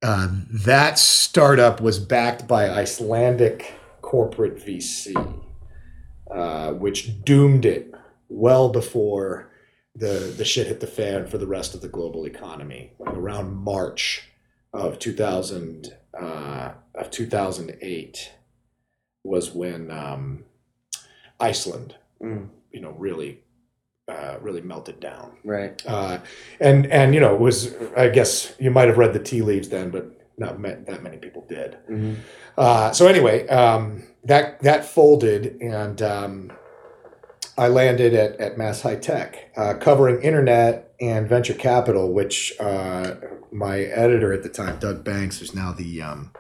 [0.03, 5.15] uh, that startup was backed by Icelandic corporate VC
[6.31, 7.93] uh, which doomed it
[8.29, 9.51] well before
[9.97, 12.93] the the shit hit the fan for the rest of the global economy.
[13.05, 14.29] Around March
[14.73, 18.33] of 2000 uh, of 2008
[19.25, 20.45] was when um,
[21.39, 23.41] Iceland, Mm, you know, really
[24.11, 25.37] uh, really melted down.
[25.45, 25.83] right.
[25.87, 26.19] Uh,
[26.61, 29.69] and and you know it was I guess you might have read the tea leaves
[29.69, 30.05] then, but
[30.39, 31.77] not that many people did.
[31.87, 32.15] hmm
[32.57, 36.53] Uh, so anyway, um, that that folded, and um,
[37.57, 42.13] I landed at, at Mass High Tech, uh, covering internet and venture capital.
[42.13, 43.15] Which uh,
[43.53, 46.33] my editor at the time, Doug Banks, who's now the um,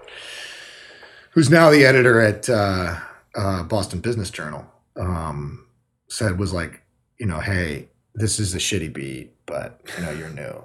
[1.33, 2.99] who's now the editor at uh,
[3.35, 5.67] uh, Boston Business Journal, um,
[6.09, 6.83] said was like,
[7.21, 10.65] you know, hey, this is a shitty beat, but you know, you're new.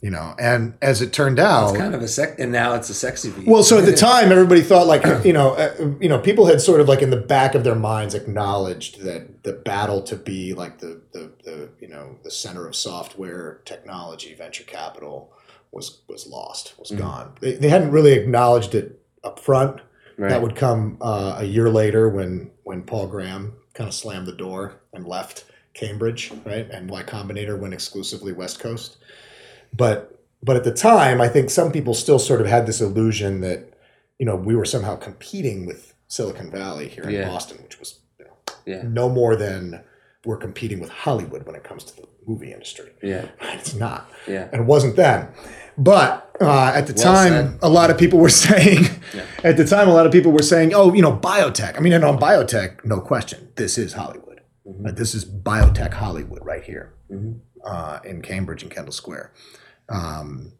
[0.00, 2.90] You know, and as it turned out, It's kind of a sec, and now it's
[2.90, 3.46] a sexy beat.
[3.46, 6.60] well, so at the time, everybody thought like you know, uh, you know, people had
[6.60, 10.54] sort of like in the back of their minds acknowledged that the battle to be
[10.54, 15.32] like the the, the you know the center of software technology, venture capital
[15.70, 16.98] was was lost, was Mhm.
[16.98, 17.32] gone.
[17.40, 19.80] They, they hadn't really acknowledged it up front.
[20.18, 20.30] right.
[20.30, 24.32] That would come uh, a year later when when Paul Graham kind of slammed the
[24.32, 26.68] door and left Cambridge, right?
[26.70, 28.96] And Y Combinator went exclusively West Coast.
[29.76, 33.40] But but at the time, I think some people still sort of had this illusion
[33.42, 33.72] that
[34.18, 37.28] you know we were somehow competing with Silicon Valley here in Yeah.
[37.28, 38.32] Boston, which was you know,
[38.66, 38.82] yeah.
[38.84, 39.82] no more than
[40.24, 42.90] we're competing with Hollywood when it comes to the movie industry.
[43.02, 43.26] Yeah.
[43.54, 44.48] It's not, Yeah.
[44.52, 45.28] and it wasn't then.
[45.78, 47.58] But uh, at the Well time, said.
[47.62, 49.24] a lot of people were saying, Yeah.
[49.42, 51.76] at the time, a lot of people were saying, oh, you know, biotech.
[51.76, 54.31] I mean, and on biotech, no question, this is Hollywood.
[54.66, 54.84] Mhm.
[54.84, 57.40] Like, this is biotech Hollywood right here Mhm.
[57.64, 59.32] uh, in Cambridge and Kendall Square.
[59.88, 60.52] Um,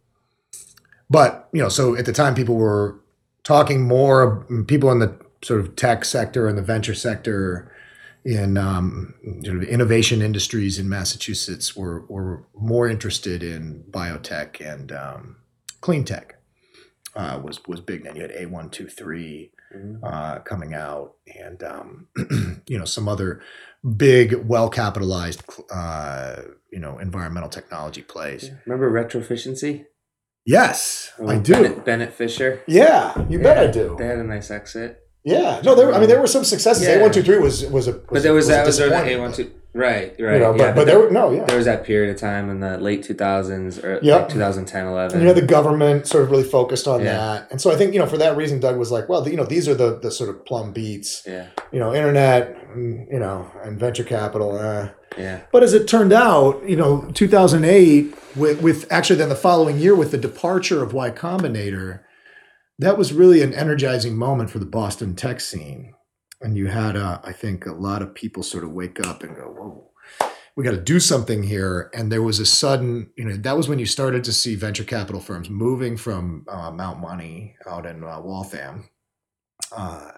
[1.11, 2.97] but you know, so at the time, people were
[3.45, 4.45] talking more.
[4.67, 7.71] People in the sort of tech sector and the venture sector,
[8.25, 14.93] in um, sort of innovation industries in Massachusetts, were were more interested in biotech and
[14.93, 15.37] um,
[15.81, 16.37] clean tech.
[17.15, 18.17] Uh, was was big then.
[18.17, 20.01] You had A one two three Mhm.
[20.03, 22.07] uh, coming out, and um,
[22.67, 23.41] you know some other
[23.97, 25.43] big, well capitalized,
[25.73, 28.51] uh, you know, environmental technology plays.
[28.67, 29.87] Remember retroficiency?
[30.45, 31.53] Yes, I do.
[31.53, 32.63] Bennett, Bennett Fisher.
[32.67, 33.95] Yeah, you bet I do.
[33.97, 34.99] They had a nice exit.
[35.25, 35.95] Yeah, no, there.
[35.95, 36.85] I mean, there were some successes.
[36.85, 36.97] Yeah.
[36.97, 37.93] A one two three was was a.
[37.93, 40.35] But there was, a that was the A one two right, right.
[40.35, 41.45] You know, but, yeah, but there were no, yeah.
[41.45, 44.21] there was that period of time in the late two thousands or Yep.
[44.21, 45.13] like 2010, 11.
[45.19, 47.17] And you know, the government sort of really focused on Yeah.
[47.17, 49.37] that, and so I think you know for that reason, Doug was like, well, you
[49.37, 53.19] know, these are the the sort of plum beats, yeah, you know, internet, mm, you
[53.19, 54.57] know, and venture capital.
[54.59, 59.35] Uh, yeah, But as it turned out, you know, 2008, with, with actually then the
[59.37, 62.01] following year with the departure of Y Combinator,
[62.79, 65.93] that was really an energizing moment for the Boston tech scene.
[66.43, 69.37] And you had, uh, I think, a lot of people sort of wake up and
[69.37, 69.91] go, whoa,
[70.57, 71.91] we got to do something here.
[71.95, 74.85] And there was a sudden, you know, that was when you started to see venture
[74.85, 78.89] capital firms moving from uh, Mount Money out in uh, Waltham.
[79.75, 80.11] Uh,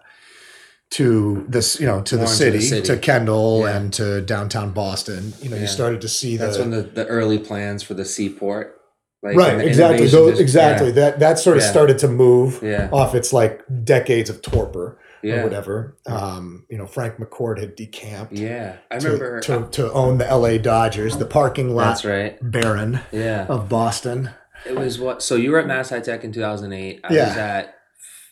[0.91, 2.87] to this, you know, to the, city, the city.
[2.87, 3.77] to Kendall Yeah.
[3.77, 5.35] and to downtown Boston.
[5.43, 5.63] You know, Yeah.
[5.63, 8.81] you started to see that's the when the, the early plans for the seaport,
[9.23, 10.93] like right, exactly, those, exactly.
[10.93, 11.71] That that sort of Yeah.
[11.71, 15.97] started to move Yeah, off its like decades of torpor yeah, or whatever.
[16.07, 18.77] Um, you know, Frank McCourt had decamped yeah.
[18.91, 19.41] I to, remember.
[19.41, 20.59] to to own the L.A.
[20.59, 22.39] Dodgers, the parking lot that's right.
[22.43, 24.31] baron Yeah, of Boston.
[24.67, 25.23] it was what.
[25.23, 27.01] So you were at Mass High Tech in 2008.
[27.05, 27.29] I Yeah.
[27.29, 27.75] was at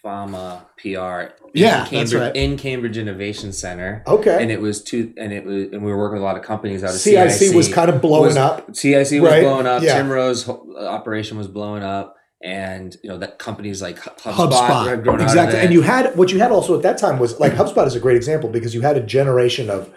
[0.02, 0.88] Fama PR.
[0.88, 2.34] in Yeah, that's Cambridge, right.
[2.36, 4.02] in Cambridge Innovation Center.
[4.06, 6.36] Okay, and it was two and it was and we were working with a lot
[6.36, 8.74] of companies out of CIC, CIC, was kind of blowing was- up.
[8.74, 9.82] CIC was Right, blowing up.
[9.82, 9.96] yeah.
[9.96, 15.02] Tim Rowe's operation was blowing up, and you know that companies like HubSpot, HubSpot, had
[15.04, 15.60] grown out of exactly.
[15.60, 18.00] And you had what you had also at that time was like HubSpot is a
[18.00, 19.92] great example because you had a generation of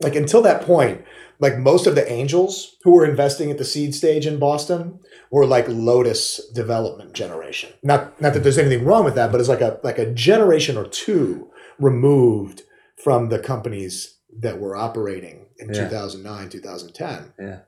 [0.00, 1.04] like until that point,
[1.40, 5.46] like most of the angels who were investing at the seed stage in Boston were
[5.46, 7.72] like Lotus development generation.
[7.82, 10.76] Not not that there's anything wrong with that, but it's like a like a generation
[10.76, 12.62] or two removed
[13.02, 15.84] from the companies that were operating in Yeah.
[15.88, 17.32] 2009, 2010.
[17.38, 17.58] Yeah.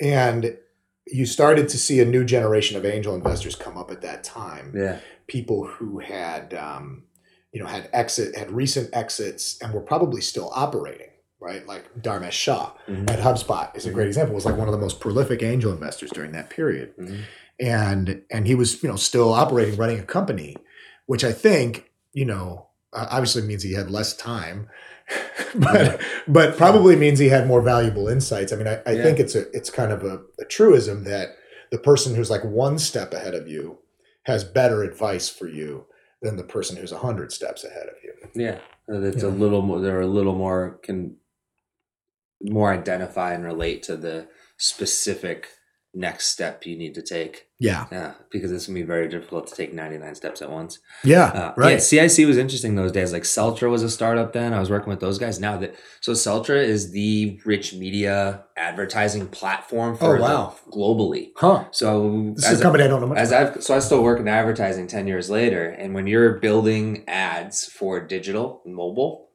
[0.00, 0.56] And
[1.06, 4.72] you started to see a new generation of angel investors come up at that time.
[4.76, 7.04] Yeah, people who had um,
[7.52, 11.08] you know had exit had recent exits and were probably still operating
[11.40, 11.66] right?
[11.66, 13.10] Like Dharmesh Shah Mhm.
[13.10, 14.34] at HubSpot is a great example.
[14.34, 16.96] Was like one of the most prolific angel investors during that period.
[16.96, 17.20] Mhm.
[17.60, 20.56] and and he was you know still operating running a company
[21.06, 24.68] which I think you know obviously means he had less time
[25.56, 29.02] but but probably means he had more valuable insights I mean I, I Yeah.
[29.02, 31.36] think it's a it's kind of a, a truism that
[31.70, 33.78] the person who's like one step ahead of you
[34.24, 35.86] has better advice for you
[36.22, 38.12] than the person who's a hundred steps ahead of you.
[38.34, 38.58] yeah.
[38.88, 39.28] Uh, It's Yeah.
[39.28, 39.80] a little more.
[39.80, 41.16] They're a little more can
[42.40, 45.48] more identify and relate to the specific
[45.94, 47.46] next step you need to take.
[47.60, 50.80] Yeah, Yeah, because it's gonna be very difficult to take ninety nine steps at once.
[51.04, 51.72] yeah, Uh, right.
[51.92, 53.12] Yeah, CIC was interesting those days.
[53.12, 54.52] Like Celtra was a startup then.
[54.52, 55.38] I was working with those guys.
[55.40, 60.56] Now that so Celtra is the rich media advertising platform for Oh, wow.
[60.70, 61.30] globally.
[61.36, 61.64] Huh?
[61.70, 63.56] So This as is a company I don't know much as about.
[63.58, 67.64] I've so I still work in advertising ten years later, and when you're building ads
[67.66, 69.30] for digital and mobile,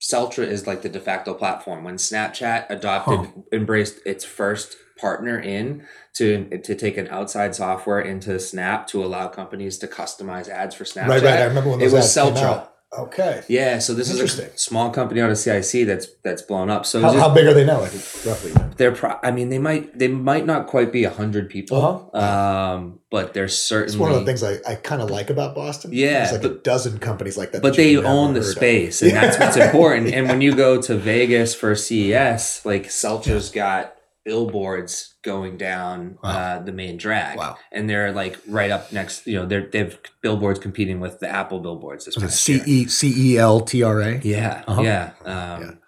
[0.00, 1.84] Celtra is like the de facto platform.
[1.84, 3.26] When Snapchat adopted Huh.
[3.52, 5.82] embraced its first partner in
[6.18, 6.26] to
[6.68, 11.08] to take an outside software into Snap to allow companies to customize ads for Snapchat.
[11.08, 11.40] Right, right.
[11.40, 12.44] I remember when It was ads came Celtra.
[12.52, 12.68] out.
[12.98, 13.42] Okay.
[13.48, 16.84] Yeah, so this is a small company out of CIC that's that's blown up.
[16.84, 17.80] So How, just- how big are they now?
[17.80, 17.92] Like
[18.26, 18.52] roughly.
[18.76, 22.26] they're pro- I mean they might they might not quite be a hundred people, Uh-huh.
[22.26, 25.54] um, but they're certainly It's one of the things I, I kind of like about
[25.54, 25.90] Boston.
[25.94, 27.62] Yeah, There's like a dozen companies like that.
[27.62, 28.54] but that they own the heard of.
[28.56, 29.66] space and that's what's Yeah.
[29.70, 33.91] important and when you go to vegas for ces like Celtra's got
[34.24, 36.30] billboards going down Wow.
[36.30, 37.56] uh, the main drag Wow.
[37.72, 41.60] and they're like right up next you know they're they've billboards competing with the apple
[41.60, 42.62] billboards this past C year.
[42.66, 44.20] E C E L T R A?
[44.22, 44.82] yeah Uh-huh.
[44.82, 45.78] yeah um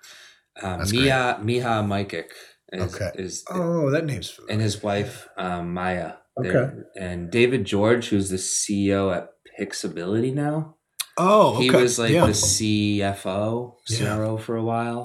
[0.63, 2.31] Um, That's Mia Miha Mikek
[2.73, 3.11] is, Okay.
[3.17, 4.53] is Oh, that name's familiar.
[4.53, 6.67] and his wife um, Maya Okay.
[6.99, 10.77] And David George who's the CEO at Pixability now
[11.17, 11.63] Oh, okay.
[11.65, 12.27] he was like yeah.
[12.27, 14.37] the CFO, Yeah.
[14.39, 15.05] For a while.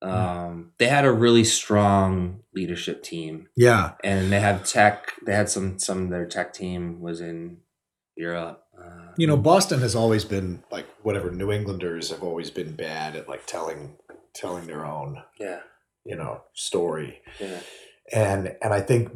[0.00, 3.92] Um, they had a really strong leadership team, Yeah.
[4.04, 5.12] and they have tech.
[5.26, 7.58] They had some some of their tech team was in
[8.16, 8.62] Europe.
[8.78, 13.16] Uh, You know, Boston has always been like whatever New Englanders have always been bad
[13.16, 13.96] at like telling
[14.34, 15.60] telling their own, yeah,
[16.04, 17.20] you know, story.
[17.40, 17.60] yeah,
[18.12, 19.10] And and I think,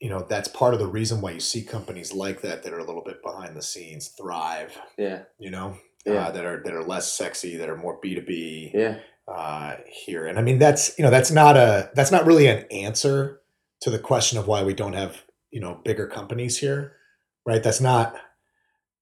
[0.00, 2.78] you know, that's part of the reason why you see companies like that that are
[2.78, 6.26] a little bit behind the scenes thrive, yeah, you know, Yeah.
[6.26, 10.26] uh, that are that are less sexy, that are more B2B yeah, uh, here.
[10.26, 13.40] And I mean, that's, you know, that's not a that's not really an answer
[13.80, 16.96] to the question of why we don't have, you know, bigger companies here,
[17.44, 17.62] right?
[17.62, 18.14] That's not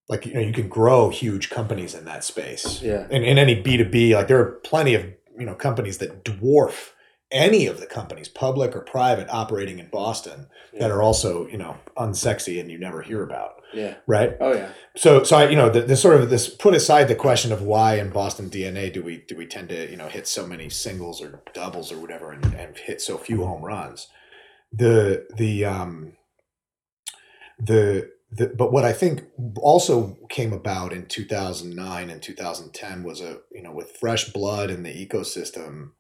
[0.08, 2.82] like, you know, you can grow huge companies in that space.
[2.82, 5.06] yeah, in, in any B2B, like there are plenty of
[5.38, 6.90] you know companies that dwarf
[7.30, 10.46] any of the companies, public or private, operating in Boston
[10.78, 13.94] that are also you know unsexy and you never hear about, yeah.
[14.06, 14.36] right?
[14.40, 17.14] Oh yeah, So so I you know the, the sort of this put aside the
[17.14, 20.26] question of why in Boston DNA do we do we tend to you know hit
[20.26, 24.08] so many singles or doubles or whatever and, and hit so few home runs.
[24.72, 26.12] The the um
[27.58, 29.24] the the, but what I think
[29.58, 34.82] also came about in 2009 and 2010 was a you know with fresh blood in
[34.82, 35.90] the ecosystem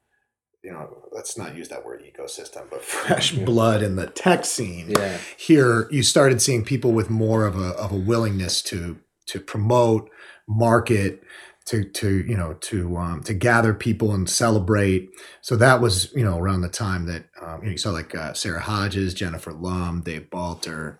[0.64, 4.90] you know let's not use that word ecosystem but fresh blood in the tech scene
[4.90, 9.38] yeah, here you started seeing people with more of a of a willingness to to
[9.38, 10.10] promote
[10.48, 11.22] market
[11.66, 16.24] to to you know to um, to gather people and celebrate so that was you
[16.24, 19.52] know around the time that um, you, know, you saw like uh, Sarah Hodges Jennifer
[19.52, 20.98] Lum Dave Balter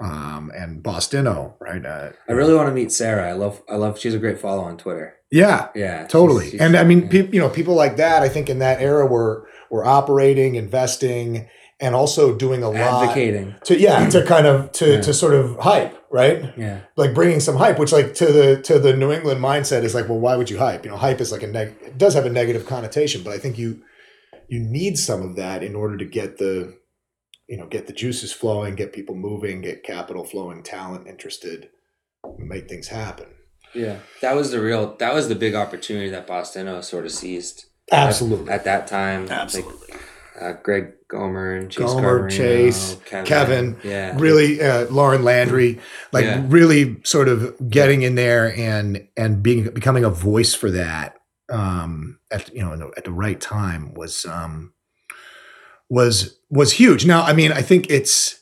[0.00, 3.28] um, and BostInno right uh, I really want to meet Sarah.
[3.28, 3.98] I love, I love.
[3.98, 5.19] She's a great follow on Twitter.
[5.30, 7.08] Yeah Yeah, totally she's- she's- and i mean yeah.
[7.08, 11.48] peop, you know people like that i think in that era were were operating investing
[11.82, 13.54] and also doing a lot advocating.
[13.64, 14.28] to yeah to mm-hmm.
[14.28, 15.00] kind of to Yeah.
[15.00, 18.78] to sort of hype right Yeah, like bringing some hype which like to the to
[18.78, 21.30] the new england mindset is like well why would you hype you know hype is
[21.32, 23.82] like a neg it does have a negative connotation but i think you
[24.48, 26.76] you need some of that in order to get the
[27.48, 31.68] you know get the juices flowing get people moving get capital flowing talent interested
[32.38, 33.26] make things happen
[33.74, 33.98] yeah.
[34.22, 34.96] That was the real.
[34.96, 37.66] That was the big opportunity that BostInno sort of seized.
[37.92, 39.26] absolutely at that time.
[39.26, 39.94] like, absolutely
[40.40, 45.78] uh, Greg Gomer and Chase Gomer, Garbarino, Chase, Kevin, Kevin, yeah, really uh, Lauren Landry,
[46.12, 46.44] like Yeah.
[46.48, 51.16] really sort of getting in there and and being becoming a voice for that
[51.50, 54.72] um, at you know in the, at the right time was um,
[55.88, 57.04] was was huge.
[57.06, 58.39] Now, I mean, I think it's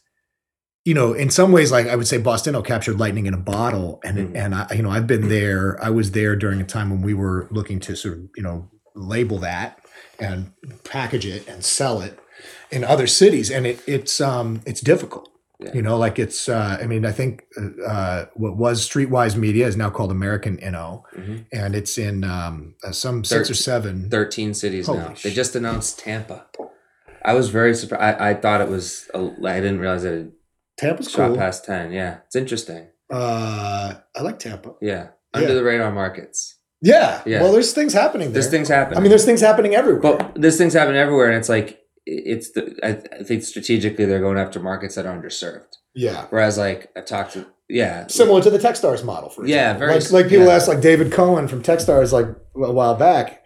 [0.85, 4.01] you know in some ways like I would say BostInno captured lightning in a bottle,
[4.05, 4.37] and Mhm.
[4.37, 5.79] and I you know I've been there.
[5.83, 8.71] I was there during a time when we were looking to sort of you know
[8.95, 9.79] label that
[10.19, 10.51] and
[10.85, 12.19] package it and sell it
[12.71, 15.29] in other cities, and it it's um it's difficult.
[15.61, 15.73] Yeah.
[15.75, 16.49] You know, like it's.
[16.49, 17.43] Uh, I mean, I think
[17.85, 21.47] uh, what was Streetwise Media is now called American Inno, Mhm.
[21.53, 24.09] and it's in um, uh, some six or Thirteen- seven.
[24.09, 25.15] thirteen cities Holy now.
[25.21, 26.47] They just announced Tampa.
[27.25, 28.21] I was very surprised.
[28.21, 29.09] I, I thought it was.
[29.15, 30.31] A, I didn't realize it
[30.79, 31.37] Tampa's shot cool.
[31.37, 31.93] past ten.
[31.93, 32.89] Yeah, it's interesting.
[33.13, 34.75] Uh, I like Tampa.
[34.81, 35.55] Yeah, under Yeah.
[35.55, 36.57] the radar markets.
[36.81, 37.23] Yeah.
[37.27, 37.43] Yeah.
[37.43, 38.35] Well, there's things happening there.
[38.41, 38.99] There's things happening.
[38.99, 40.01] I mean, there's things happening everywhere.
[40.19, 42.77] but there's things happening everywhere, and it's like it's the.
[42.83, 45.67] I, I think strategically they're going after markets that are underserved.
[45.95, 46.27] yeah.
[46.31, 49.87] Whereas, like I talked to, yeah, Similar to the Techstars model, for Yeah, example.
[49.89, 50.53] very like, like people yeah.
[50.55, 53.43] asked, like David Cohen from Techstars, like a while back,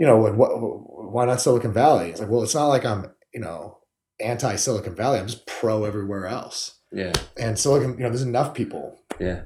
[0.00, 0.50] you know, what, what,
[1.12, 2.10] why not Silicon Valley?
[2.10, 3.78] It's like, well, it's not like I'm, you know,
[4.20, 5.18] anti Silicon Valley.
[5.18, 6.78] I'm just pro everywhere else.
[6.92, 9.42] yeah, And Silicon, you know, there's enough people yeah,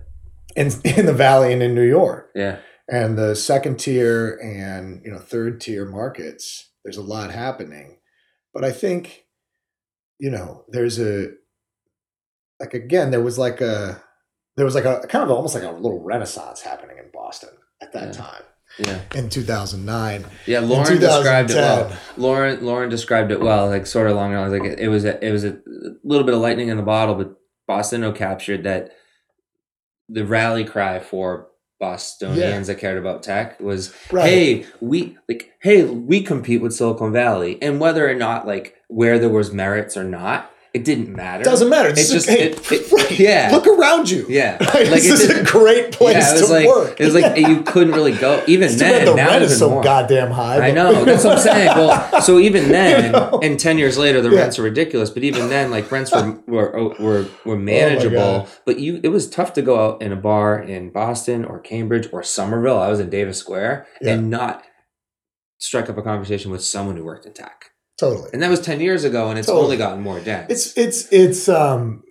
[0.56, 5.10] in in the Valley and in New York, yeah, and the second tier and you
[5.10, 6.70] know third tier markets.
[6.84, 7.98] There's a lot happening,
[8.54, 9.24] but I think,
[10.18, 11.32] you know, there's a
[12.58, 14.02] like again, there was like a
[14.56, 17.50] there was like a kind of almost like a little renaissance happening in Boston
[17.82, 18.12] at that Yeah.
[18.12, 18.42] time
[18.80, 19.00] yeah.
[19.14, 20.24] in 2009.
[20.46, 21.92] Yeah, Lauren described it well.
[22.16, 25.24] Lauren Lauren described it well, like sort of long lines like it, it was a,
[25.24, 25.58] it was a
[26.04, 27.34] little bit of lightning in the bottle, but
[27.68, 28.90] BostInno captured that
[30.08, 31.46] the rally cry for
[31.78, 32.38] Bostonians
[32.68, 32.74] Yeah.
[32.74, 34.28] that cared about tech was, Right.
[34.28, 39.18] "Hey, we like, hey, we compete with Silicon Valley," and whether or not like where
[39.18, 41.42] there was merits or not, it didn't matter.
[41.42, 41.88] It doesn't matter.
[41.88, 43.18] It's It just, it- it- right.
[43.18, 43.48] yeah.
[43.52, 44.24] Look around you.
[44.28, 44.88] Yeah, Right?
[44.88, 47.00] like this it is a great place yeah, it was to like work.
[47.00, 49.04] it was like you couldn't really go even It's then.
[49.04, 49.82] the now rent even is so more.
[49.82, 50.68] goddamn high.
[50.68, 51.04] I know.
[51.04, 51.66] That's what I'm saying.
[51.76, 53.40] Well, so even then, know?
[53.42, 54.40] and ten years later, the Yeah.
[54.42, 55.10] rents are ridiculous.
[55.10, 58.16] But even then, like rents were oh, were were, oh were manageable.
[58.44, 58.48] God.
[58.64, 62.08] but you, it was tough to go out in a bar in Boston or Cambridge
[62.12, 62.78] or Somerville.
[62.78, 64.12] I was in Davis Square Yeah.
[64.14, 64.64] and not
[65.58, 67.69] strike up a conversation with someone who worked in tech.
[68.00, 68.30] Totally.
[68.32, 69.64] And that was ten years ago, and it's Totally.
[69.64, 70.50] only gotten more dense.
[70.50, 72.02] It's it's it's um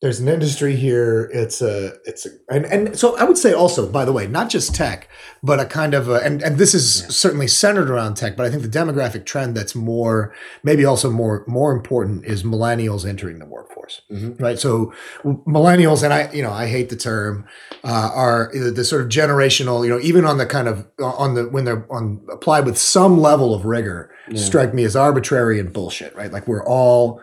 [0.00, 1.28] there's an industry here.
[1.34, 4.48] It's a, it's a, and, and so I would say also, by the way, not
[4.48, 5.08] just tech,
[5.42, 7.08] but a kind of, a, and, and this is Yeah.
[7.08, 10.32] certainly centered around tech, but I think the demographic trend that's more,
[10.62, 14.40] maybe also more, more important is millennials entering the workforce, Mhm.
[14.40, 14.56] right?
[14.56, 14.92] So
[15.24, 17.44] millennials, and I, you know, I hate the term,
[17.82, 21.34] uh, are the, the sort of generational, you know, even on the kind of, on
[21.34, 24.40] the, when they're on applied with some level of rigor, Yeah.
[24.40, 26.32] strike me as arbitrary and bullshit, right?
[26.32, 27.20] Like we're all,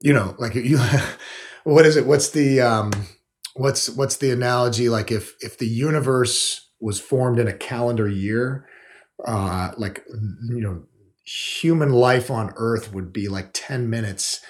[0.00, 0.80] you know, like you,
[1.64, 2.06] what is it?
[2.06, 2.90] What's the, um,
[3.54, 4.88] what's, what's the analogy?
[4.88, 8.66] Like if, if the universe was formed in a calendar year,
[9.24, 10.04] uh, like,
[10.48, 10.84] you know,
[11.24, 14.40] human life on earth would be like 10 minutes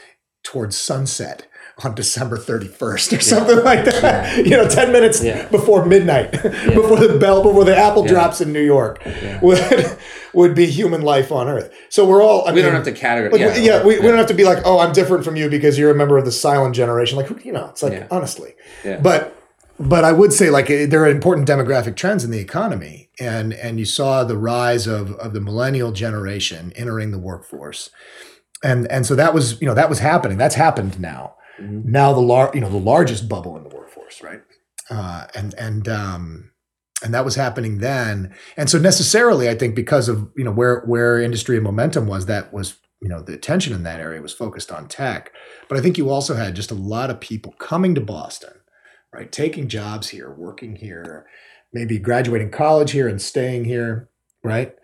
[0.43, 1.47] towards sunset
[1.85, 4.03] on December 31st or something like that.
[4.03, 4.43] Yeah.
[4.53, 5.49] You know, 10 minutes Yeah.
[5.49, 9.03] before midnight, before the bell, before the apple drops in New York
[9.41, 9.99] would,
[10.35, 11.72] would be human life on earth.
[11.89, 13.33] So we're all, I we mean, don't have to categorize.
[13.33, 15.37] like, yeah, we, yeah, we, we don't have to be like, oh, I'm different from
[15.37, 17.16] you because you're a member of the silent generation.
[17.16, 18.55] Like, who- you know, it's like, honestly.
[18.85, 18.99] Yeah.
[19.01, 19.37] But,
[19.80, 23.53] but I would say like eh, there are important demographic trends in the economy, and
[23.55, 27.91] and you saw the rise of of the millennial generation entering the workforce,
[28.62, 30.37] and and so that was you know that was happening.
[30.39, 31.35] That's happened now.
[31.61, 31.85] Mhm.
[31.85, 34.43] Now the lar- you know the largest bubble in the workforce, right?
[34.91, 36.51] Uh, and and um,
[37.05, 38.35] and that was happening then.
[38.57, 42.27] And so necessarily, I think because of you know where where industry and momentum was,
[42.27, 45.33] that was you know the attention in that area was focused on tech.
[45.69, 48.55] But I think you also had just a lot of people coming to Boston,
[49.13, 51.27] right, taking jobs here, working here,
[51.73, 54.09] maybe graduating college here and staying here,
[54.45, 54.75] right.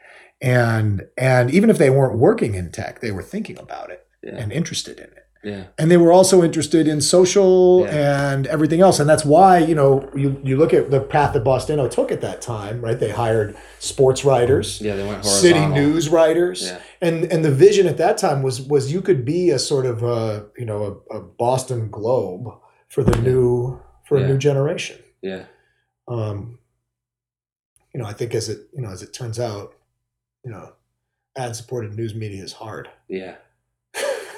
[0.40, 4.36] And and even if they weren't working in tech, they were thinking about it Yeah.
[4.36, 5.64] and interested in it Yeah.
[5.78, 8.32] and they were also interested in social Yeah.
[8.32, 11.44] and everything else and that's why you know you, you look at the path that
[11.44, 14.96] BostInno took at that time right they hired sports writers Yeah.
[14.96, 16.80] They went city news writers Yeah.
[17.00, 20.02] and and the vision at that time was was you could be a sort of
[20.02, 22.44] a you know a, a boston globe
[22.88, 25.44] for the new for a new generation Yeah.
[26.08, 26.58] um
[27.94, 29.74] you know i think as it you know as it turns out
[30.44, 30.72] you know
[31.36, 33.36] ad supported news media is hard Yeah.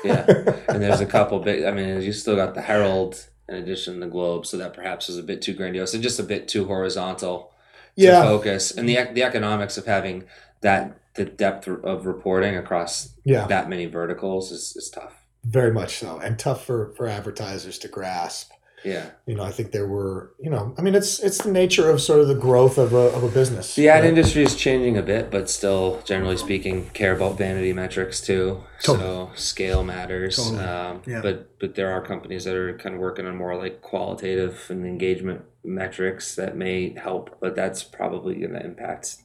[0.05, 0.25] Yeah.
[0.69, 1.65] and there's a couple big.
[1.65, 5.09] I mean, you still got the Herald in addition to the Globe, so that perhaps
[5.09, 7.53] is a bit too grandiose and just a bit too horizontal
[7.97, 8.71] to yeah focus.
[8.71, 10.25] And the the economics of having
[10.61, 15.27] that the depth of reporting across yeah that many verticals is, is tough.
[15.45, 18.53] Very much so, and tough for for advertisers to grasp.
[18.85, 21.91] Yeah, You know, I think there were, you know, I mean, it's it's the nature
[21.91, 23.75] of sort of the growth of a of a business.
[23.75, 24.09] the ad right?
[24.09, 28.63] industry is changing a bit, but still, generally speaking, care about vanity metrics too.
[28.83, 29.05] Totally.
[29.07, 30.37] So scale matters.
[30.37, 30.65] Totally.
[30.65, 31.21] Um, Yeah.
[31.21, 34.87] But but there are companies that are kind of working on more like qualitative and
[34.87, 39.17] engagement metrics that may help, but that's probably going to impact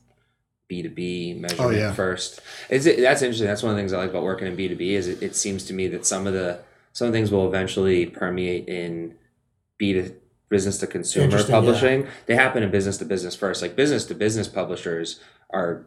[0.68, 1.94] B two B measurement Oh, yeah.
[1.94, 2.42] first.
[2.70, 3.48] Is it that's interesting.
[3.48, 5.24] That's one of the things I like about working in B two B is it,
[5.24, 6.60] it seems to me that some of the
[6.92, 9.16] some things will eventually permeate in
[9.78, 10.14] B to
[10.50, 11.60] business to consumer Interesting, yeah.
[11.60, 12.08] publishing.
[12.28, 13.62] They happen in business to business first.
[13.62, 15.20] Like business to business publishers
[15.50, 15.86] are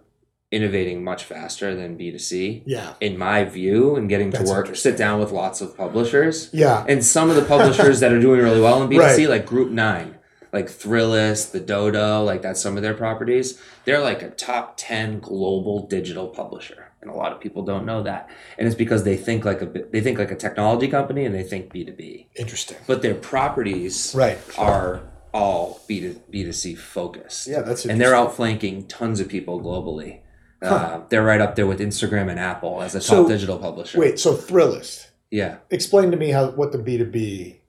[0.51, 2.63] innovating much faster than B two C.
[2.67, 6.85] Yeah, In my view, and getting to work, sit down with lots of publishers, yeah,
[6.89, 9.29] and some of the publishers that are doing really well in B2C, Right.
[9.29, 10.17] like Group Nine,
[10.53, 13.61] like Thrillist, the Dodo, like that's some of their properties.
[13.85, 16.88] They're like a top 10 global digital publisher.
[17.01, 18.29] And a lot of people don't know that.
[18.59, 21.45] And it's because they think like a they think like a technology company and they
[21.45, 22.27] think B2B.
[22.35, 22.77] interesting.
[22.87, 24.39] But their properties Right.
[24.59, 27.47] are all b2 b2c focused.
[27.47, 30.21] Yeah, that's And they're outflanking tons of people globally.
[30.63, 30.75] Huh.
[30.75, 34.01] Uh, they're right up there with Instagram and Apple as a top So, digital publisher.
[34.01, 35.07] Wait, so Thrillist.
[35.31, 35.59] Yeah.
[35.71, 37.61] Explain to me how what the B two B.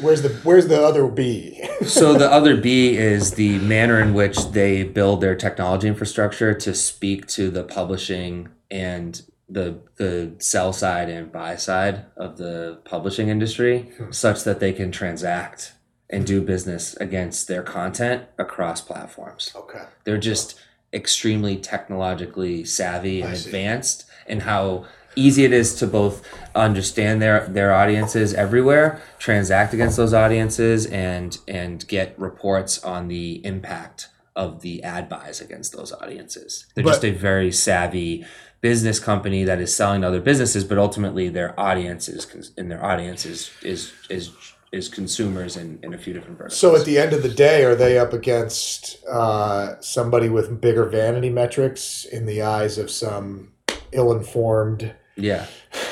[0.00, 1.62] Where's the Where's the other B?
[1.86, 6.74] so the other B is the manner in which they build their technology infrastructure to
[6.74, 13.28] speak to the publishing and the the sell side and buy side of the publishing
[13.28, 14.10] industry Hmm.
[14.10, 15.72] such that they can transact
[16.10, 19.52] and do business against their content across platforms.
[19.54, 19.84] Okay.
[20.04, 20.58] They're just
[20.92, 24.84] extremely technologically savvy and advanced and how
[25.16, 26.22] easy it is to both
[26.54, 33.44] understand their their audiences everywhere, transact against those audiences and and get reports on the
[33.44, 36.66] impact of the ad buys against those audiences.
[36.74, 38.24] They're just a very savvy
[38.64, 42.82] business company that is selling to other businesses, but ultimately their audience is and their
[42.82, 44.32] audience is is is,
[44.72, 46.58] is consumers in, in a few different verticals.
[46.58, 50.86] So at the end of the day, are they up against uh, somebody with bigger
[50.86, 53.52] vanity metrics in the eyes of some
[53.92, 54.94] ill-informed?
[55.14, 55.44] Yeah.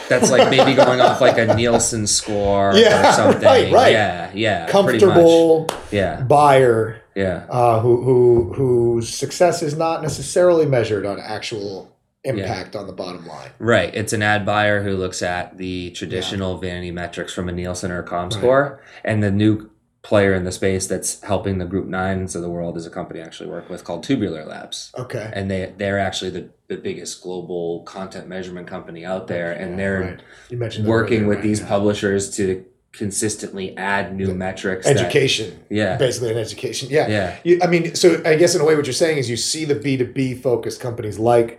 [0.08, 3.42] That's like maybe going off like a Nielsen score Yeah, or something.
[3.54, 3.92] right, right.
[3.92, 4.66] Yeah, yeah.
[4.68, 5.92] comfortable much.
[5.92, 7.44] Yeah, buyer yeah.
[7.50, 11.92] uh, who who whose success is not necessarily measured on actual
[12.32, 13.50] impact on the bottom line.
[13.58, 13.94] Right.
[13.94, 18.00] It's an ad buyer who looks at the traditional vanity metrics from a Nielsen or
[18.00, 19.70] a ComScore, and the new
[20.02, 23.20] player in the space that's helping the Group Nines of the world is a company
[23.20, 25.30] I actually work with called Tubular Labs, Okay.
[25.32, 30.00] and they they're actually the, the biggest global content measurement company out there, and they're
[30.00, 30.20] Right.
[30.50, 31.42] You mentioned working with right?
[31.44, 31.68] these Yeah.
[31.68, 34.86] publishers to consistently add new The metrics.
[34.86, 35.60] that- education.
[35.70, 35.96] yeah.
[35.96, 36.88] Basically, an education.
[36.90, 37.08] Yeah.
[37.08, 37.36] Yeah.
[37.42, 39.64] You, I mean, so I guess in a way, what you're saying is you see
[39.64, 41.58] the B two B focused companies like,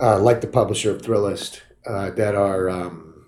[0.00, 3.26] uh, like the publisher of Thrillist, uh, that are um,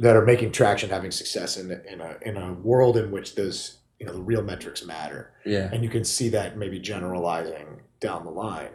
[0.00, 3.78] that are making traction, having success in in a in a world in which those
[3.98, 5.70] you know the real metrics matter, Yeah.
[5.72, 8.70] and you can see that maybe generalizing down the line.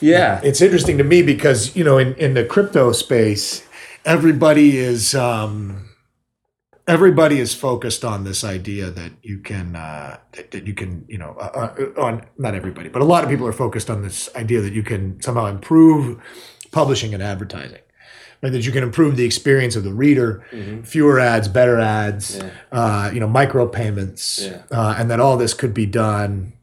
[0.00, 0.40] Yeah.
[0.44, 3.66] It's interesting to me because you know in in the crypto space,
[4.04, 5.14] everybody is.
[5.14, 5.87] Um,
[6.88, 11.18] Everybody is focused on this idea that you can uh, that, that you can you
[11.18, 14.30] know uh, uh, on not everybody but a lot of people are focused on this
[14.34, 16.18] idea that you can somehow improve
[16.72, 17.82] publishing and advertising
[18.42, 20.86] right that you can improve the experience of the reader Mhm.
[20.86, 22.50] fewer ads better ads Yeah.
[22.72, 24.62] uh, you know micro payments Yeah.
[24.70, 26.54] uh, and that all this could be done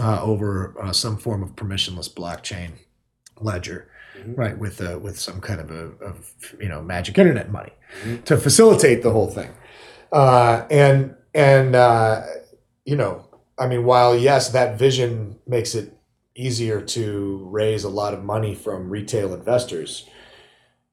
[0.00, 2.70] uh, over uh, some form of permissionless blockchain
[3.40, 3.86] ledger
[4.18, 4.36] Mhm.
[4.36, 6.16] right with uh, with some kind of a of,
[6.60, 7.74] you know magic internet money
[8.04, 8.24] Mhm.
[8.24, 9.50] to facilitate the whole thing
[10.12, 12.22] uh, and and uh,
[12.84, 13.26] you know
[13.58, 15.94] i mean while yes that vision makes it
[16.34, 20.08] easier to raise a lot of money from retail investors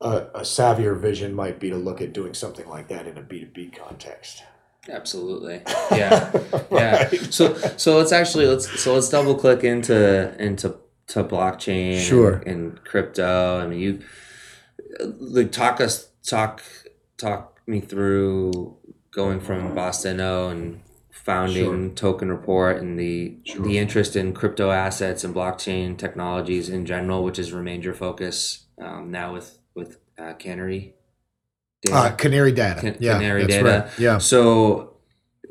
[0.02, 3.22] uh, a savvier vision might be to look at doing something like that in a
[3.22, 4.44] b2b context
[4.88, 5.62] Absolutely.
[5.92, 6.32] Yeah.
[6.72, 7.10] Yeah.
[7.32, 10.76] So so let's actually let's so let's double click into into
[11.08, 12.34] to blockchain Sure.
[12.34, 13.62] and, and crypto.
[13.62, 14.00] I mean you
[15.00, 16.62] like talk us talk
[17.18, 18.78] talk me through
[19.16, 23.64] going from BostInno and founding Token Report and the Sure.
[23.66, 28.66] the interest in crypto assets and blockchain technologies in general, which has remained your focus
[28.80, 30.94] um, now with with uh, Canary.
[31.82, 31.98] Data.
[31.98, 33.64] uh, canary data Can- yeah Canary data.
[33.88, 34.00] right.
[34.00, 34.96] yeah so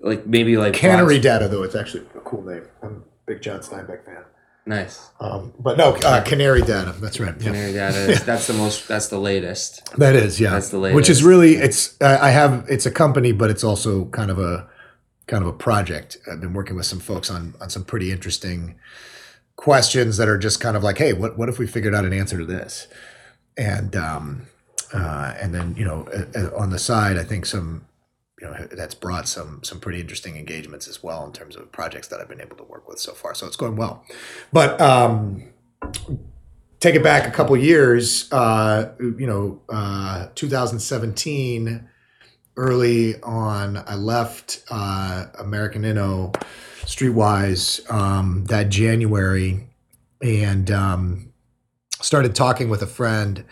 [0.02, 3.40] like maybe like canary blocks- data though it's actually a cool name i'm a big
[3.40, 4.24] john steinbeck fan
[4.66, 5.10] Nice.
[5.20, 7.44] um, but no uh, canary data that's right yeah.
[7.48, 7.98] Canary data.
[8.12, 8.88] is- That's the most.
[8.88, 9.94] That's the latest.
[9.98, 10.50] That is, yeah.
[10.52, 10.96] That's the latest.
[10.96, 12.00] Which is really, it's.
[12.00, 12.64] I I have.
[12.68, 14.66] It's a company, but it's also kind of a,
[15.26, 16.16] kind of a project.
[16.30, 18.76] I've been working with some folks on on some pretty interesting
[19.56, 22.12] questions that are just kind of like, hey, what what if we figured out an
[22.14, 22.88] answer to this,
[23.58, 24.46] and um,
[24.94, 27.84] uh, and then you know, uh, uh, on the side, I think some,
[28.45, 32.09] you know, that's brought some some pretty interesting engagements as well in terms of projects
[32.09, 33.34] that I've been able to work with so far.
[33.34, 34.05] So it's going well,
[34.53, 34.80] but.
[34.80, 35.51] um
[36.80, 41.88] take it back a couple years, uh, you know, uh, 2017,
[42.59, 46.34] early on, I left uh, American Inno
[46.82, 49.66] Streetwise um, that January
[50.20, 51.32] and um,
[52.03, 53.47] started talking with a friend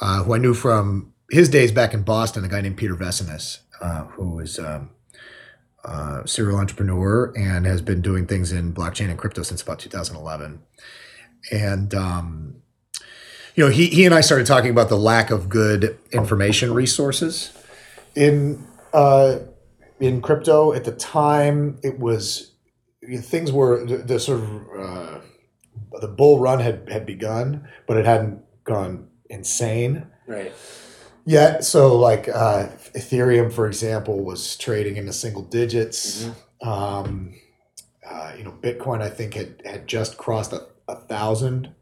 [0.00, 3.58] uh, who I knew from his days back in Boston, a guy named Peter Vessenes,
[3.80, 4.90] uh, who is um,
[5.84, 10.60] a serial entrepreneur and has been doing things in blockchain and crypto since about 2011.
[11.52, 12.56] And um,
[13.54, 17.52] you know, he he and I started talking about the lack of good information resources
[18.14, 19.38] in uh,
[20.00, 21.78] in crypto at the time.
[21.82, 22.52] It was
[23.20, 25.20] things were the, the sort of uh,
[26.00, 30.52] the bull run had had begun, but it hadn't gone insane Right.
[31.28, 31.64] Yet.
[31.64, 36.28] So, like uh, Ethereum, for example, was trading in the single digits.
[36.62, 37.34] Um,
[38.08, 41.74] uh, you know, Bitcoin, I think had had just crossed a, a thousand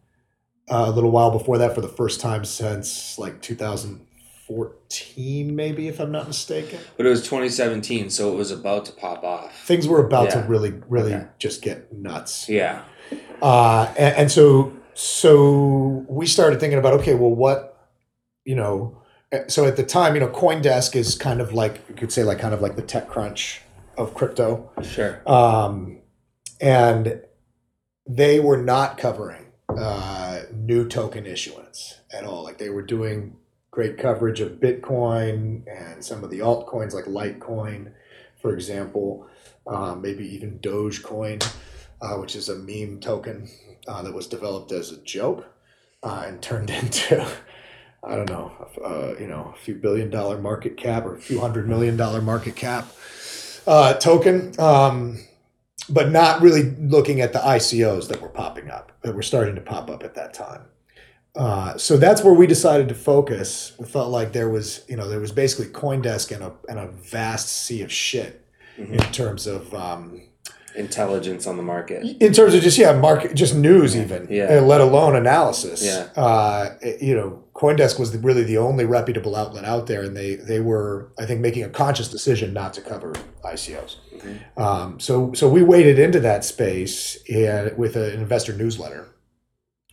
[0.69, 6.01] uh, a little while before that for the first time since like 2014, maybe if
[6.01, 6.81] I'm not mistaken.
[6.97, 9.57] But it was 2017, so it was about to pop off.
[9.65, 10.43] Things were about Yeah.
[10.43, 11.27] to really, really Okay.
[11.39, 12.49] just get nuts.
[12.49, 12.83] Yeah.
[13.41, 17.89] Uh, and, and so, so we started thinking about okay, well, what,
[18.45, 19.01] you know,
[19.49, 22.39] so at the time, you know, CoinDesk is kind of like you could say like
[22.39, 23.61] kind of like the TechCrunch
[23.97, 24.71] of crypto.
[24.83, 25.21] Sure.
[25.27, 25.99] um,
[26.61, 27.23] and
[28.07, 32.45] they were not covering uh, new token issuance at all.
[32.45, 33.37] Like they were doing
[33.71, 37.93] great coverage of Bitcoin and some of the altcoins like Litecoin,
[38.41, 39.29] for example,
[39.67, 41.47] um, maybe even Dogecoin,
[42.01, 43.51] uh, which is a meme token
[43.89, 45.47] uh, that was developed as a joke
[46.03, 47.27] uh, and turned into.
[48.07, 48.53] I don't know,
[48.85, 52.21] uh, you know, a few billion dollar market cap or a few hundred million dollar
[52.23, 52.87] market cap
[53.67, 55.19] uh, token, um,
[55.89, 59.61] but not really looking at the ICOs that were popping up, that were starting to
[59.61, 60.63] pop up at that time.
[61.35, 63.73] Uh, so that's where we decided to focus.
[63.79, 66.87] We felt like there was, you know, there was basically CoinDesk and a, and a
[66.89, 68.43] vast sea of shit
[68.79, 68.93] Mhm.
[68.93, 70.23] in terms of um,
[70.77, 72.05] intelligence on the market.
[72.21, 74.61] in terms of just yeah market just news even Yeah.
[74.61, 76.09] let alone analysis Yeah.
[76.17, 76.71] uh,
[77.01, 81.11] you know coindesk was really the only reputable outlet out there and they they were
[81.19, 83.13] i think making a conscious decision not to cover
[83.45, 84.61] icos Mhm.
[84.65, 89.07] um, so so we waded into that space uh, with an investor newsletter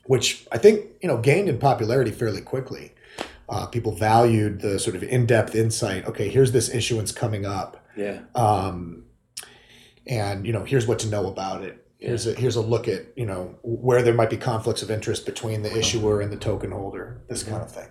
[0.06, 2.92] which i think you know gained in popularity fairly quickly
[3.50, 8.20] uh, people valued the sort of in-depth insight okay here's this issuance coming up Yeah.
[8.36, 9.04] um,
[10.08, 11.86] and you know here's what to know about it.
[12.00, 15.26] Here's a here's a look at you know where there might be conflicts of interest
[15.26, 17.88] between the issuer and the token holder this kind of thing.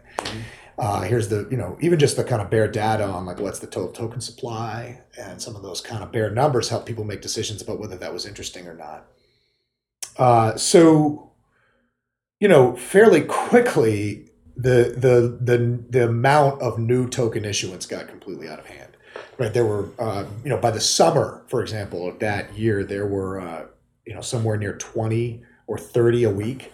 [0.78, 3.58] Uh, here's the you know even just the kind of bare data on like what's
[3.58, 7.22] the total token supply and some of those kind of bare numbers help people make
[7.22, 9.06] decisions about whether that was interesting or not.
[10.18, 11.32] Uh, so
[12.38, 18.48] you know fairly quickly the the the the amount of new token issuance got completely
[18.48, 18.81] out of hand
[19.42, 23.06] right there were uh, you know by the summer for example of that year there
[23.06, 23.66] were uh,
[24.06, 26.72] you know somewhere near 20 or 30 a week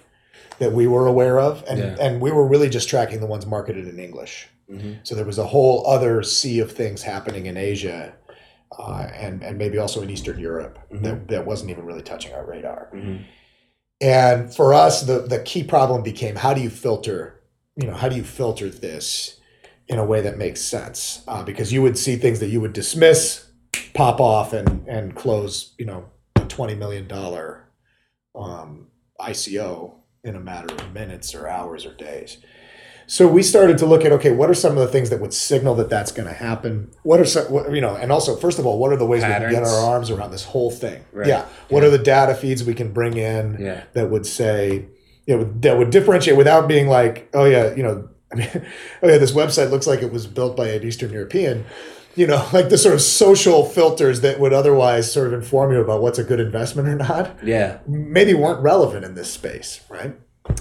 [0.59, 1.97] that we were aware of and Yeah.
[2.01, 5.39] and we were really just tracking the ones marketed in english hmm so there was
[5.39, 8.15] a whole other sea of things happening in asia
[8.79, 11.03] uh, and and maybe also in eastern europe Mhm.
[11.03, 13.17] that, that wasn't even really touching our radar hmm
[14.01, 17.41] and for us, the the key problem became how do you filter,
[17.75, 19.38] you know, how do you filter this
[19.89, 21.23] in a way that makes sense?
[21.27, 23.47] Uh, because you would see things that you would dismiss,
[23.95, 27.69] pop off, and and close, you know, a twenty million dollar
[28.35, 28.89] um,
[29.21, 32.39] ICO in a matter of minutes or hours or days.
[33.11, 35.33] So we started to look at okay, what are some of the things that would
[35.33, 36.91] signal that that's going to happen?
[37.05, 39.23] What are some, what, you know, and also first of all, what are the ways
[39.23, 41.03] we can get our arms around this whole thing?
[41.13, 41.27] Right.
[41.27, 43.57] Yeah, what are the data feeds we can bring in?
[43.59, 43.85] Yeah.
[43.95, 44.89] that would say,
[45.27, 48.49] you know, that would differentiate without being like, oh yeah, you know, I mean,
[49.03, 51.65] oh yeah, this website looks like it was built by an Eastern European.
[52.17, 55.81] You know, like the sort of social filters that would otherwise sort of inform you
[55.81, 57.79] about what's a good investment or not, Yeah.
[57.87, 60.15] maybe weren't relevant in this space, right?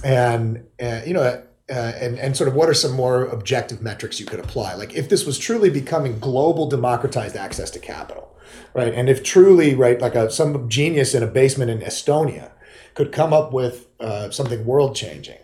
[0.04, 1.22] And uh, you know,
[1.70, 4.76] uh, and and sort of what are some more objective metrics you could apply?
[4.76, 8.36] Like if this was truly becoming global, democratized access to capital,
[8.74, 8.94] right?
[8.94, 12.52] And if truly, right, like a some genius in a basement in Estonia
[12.94, 15.40] could come up with uh, something world changing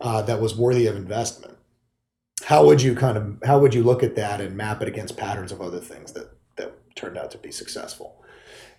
[0.00, 1.55] uh, that was worthy of investment,
[2.46, 5.16] how would you kind of how would you look at that and map it against
[5.16, 8.22] patterns of other things that that turned out to be successful?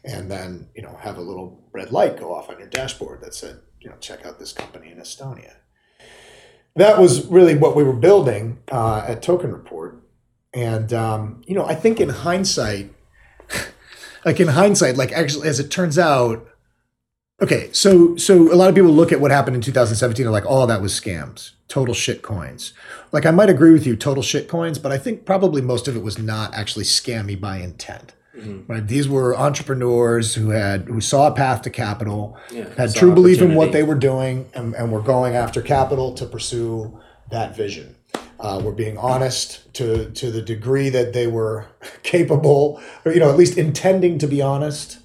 [0.06, 3.34] And then you know have a little red light go off on your dashboard that
[3.34, 5.56] said you know check out this company in Estonia.
[6.78, 10.02] That was really what we were building uh, at Token Report,
[10.54, 12.94] and um, you know I think in hindsight,
[14.26, 16.48] like in hindsight, like actually as it turns out,
[17.42, 20.46] okay, so so a lot of people look at what happened in 2017 and like,
[20.48, 22.74] oh, that was scams, total shit coins.
[23.12, 25.96] Like I might agree with you, total shit coins, but I think probably most of
[25.96, 28.14] it was not actually scammy by intent.
[28.38, 28.64] Mhm.
[28.70, 28.88] Right?
[28.88, 32.66] These were entrepreneurs who had who saw a path to capital, Yeah.
[32.78, 36.26] had true belief in what they were doing, and, and were going after capital to
[36.26, 37.00] pursue
[37.32, 37.96] that vision.
[38.40, 41.66] Uh, were being honest to to the degree that they were
[42.04, 45.00] capable, or you know, at least intending to be honest.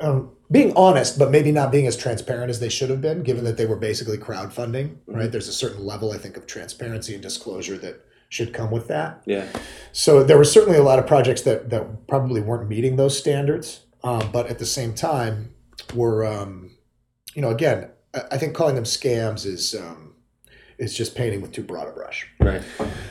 [0.00, 3.44] Um, being honest, but maybe not being as transparent as they should have been, given
[3.44, 4.96] that they were basically crowdfunding.
[5.06, 5.30] Right?
[5.30, 9.22] There's a certain level, I think, of transparency and disclosure that should come with that.
[9.24, 9.46] Yeah.
[9.92, 13.82] So there were certainly a lot of projects that that probably weren't meeting those standards,
[14.02, 15.54] um, but at the same time
[15.94, 16.72] were, um,
[17.34, 20.14] you know, again, I, I think calling them scams is um,
[20.78, 22.28] is just painting with too broad a brush.
[22.38, 22.62] Right.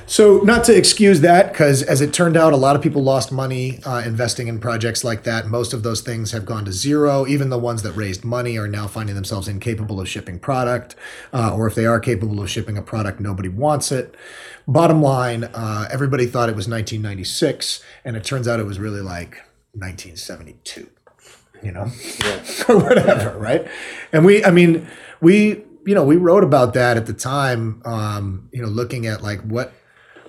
[0.05, 3.31] So not to excuse that, because as it turned out, a lot of people lost
[3.31, 5.47] money uh, investing in projects like that.
[5.47, 7.25] Most of those things have gone to zero.
[7.25, 10.95] Even the ones that raised money are now finding themselves incapable of shipping product,
[11.33, 14.15] uh, or if they are capable of shipping a product, nobody wants it.
[14.67, 19.01] Bottom line, uh, everybody thought it was 1996, and it turns out it was really
[19.01, 19.41] like
[19.73, 20.89] 1972.
[21.63, 22.43] You know Yeah.
[22.69, 23.67] or whatever, right?
[24.11, 24.87] And we, I mean,
[25.19, 29.21] we, you know, we wrote about that at the time, um, you know, looking at
[29.21, 29.73] like what,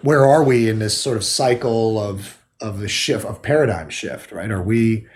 [0.03, 4.33] where are we in this sort of cycle of of the shift of paradigm shift,
[4.33, 4.51] right?
[4.51, 5.07] Are we,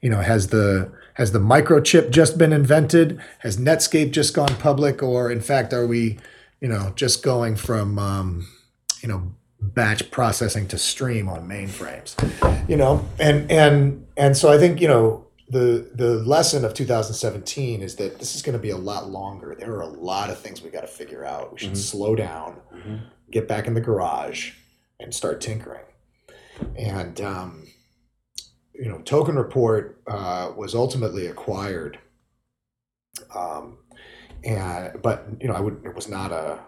[0.00, 3.20] you know, has the has the microchip just been invented?
[3.40, 6.18] Has Netscape just gone public, or in fact, are we,
[6.60, 8.46] you know, just going from, um,
[9.02, 12.14] you know, batch processing to stream on mainframes?
[12.68, 17.82] You know, and and and so I think you know the the lesson of 2017
[17.82, 19.56] is that this is going to be a lot longer.
[19.58, 21.52] There are a lot of things we got to figure out.
[21.52, 21.76] We should Mhm.
[21.76, 23.00] slow down, Mhm.
[23.30, 24.52] get back in the garage,
[25.00, 25.84] and start tinkering.
[26.76, 27.66] And um,
[28.74, 31.98] you know, Token Report uh, was ultimately acquired,
[33.34, 33.78] um,
[34.44, 36.60] and but you know, I would it was not a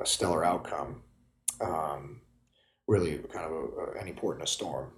[0.00, 1.02] a stellar outcome.
[1.60, 2.20] Um,
[2.86, 3.56] really, kind of a,
[3.96, 4.90] a, any port in a storm.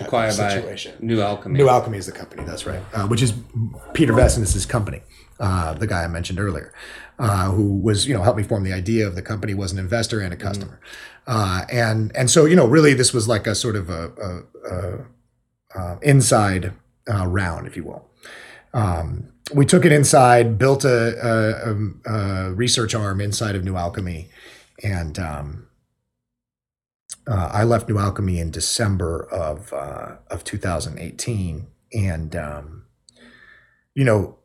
[0.00, 0.94] Acquired by situation.
[1.00, 1.56] New Alchemy.
[1.56, 3.32] New Alchemy is the company, that's right, uh, which is
[3.92, 5.02] Peter Vessenes's company,
[5.38, 6.72] uh, the guy I mentioned earlier,
[7.20, 9.78] uh, who was, you know, helped me form the idea of the company, was an
[9.78, 10.80] investor and a customer.
[11.28, 14.74] Uh, and, and so, you know, really this was like a sort of a, a,
[14.74, 15.04] a,
[15.78, 16.72] uh inside
[17.08, 18.08] uh, round, if you will.
[18.72, 24.28] Um, we took it inside, built a, a research arm inside of New Alchemy,
[24.82, 25.63] and um,
[27.26, 32.84] uh, I left New Alchemy in December of uh, of 2018, and um,
[33.94, 34.38] you know,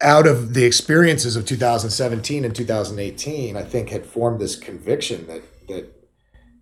[0.00, 5.42] out of the experiences of 2017 and 2018, I think had formed this conviction that
[5.68, 5.92] that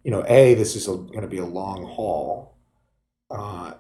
[0.04, 2.56] you know, a this is going to be a long haul.
[3.30, 3.74] Uh,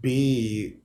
[0.00, 0.78] B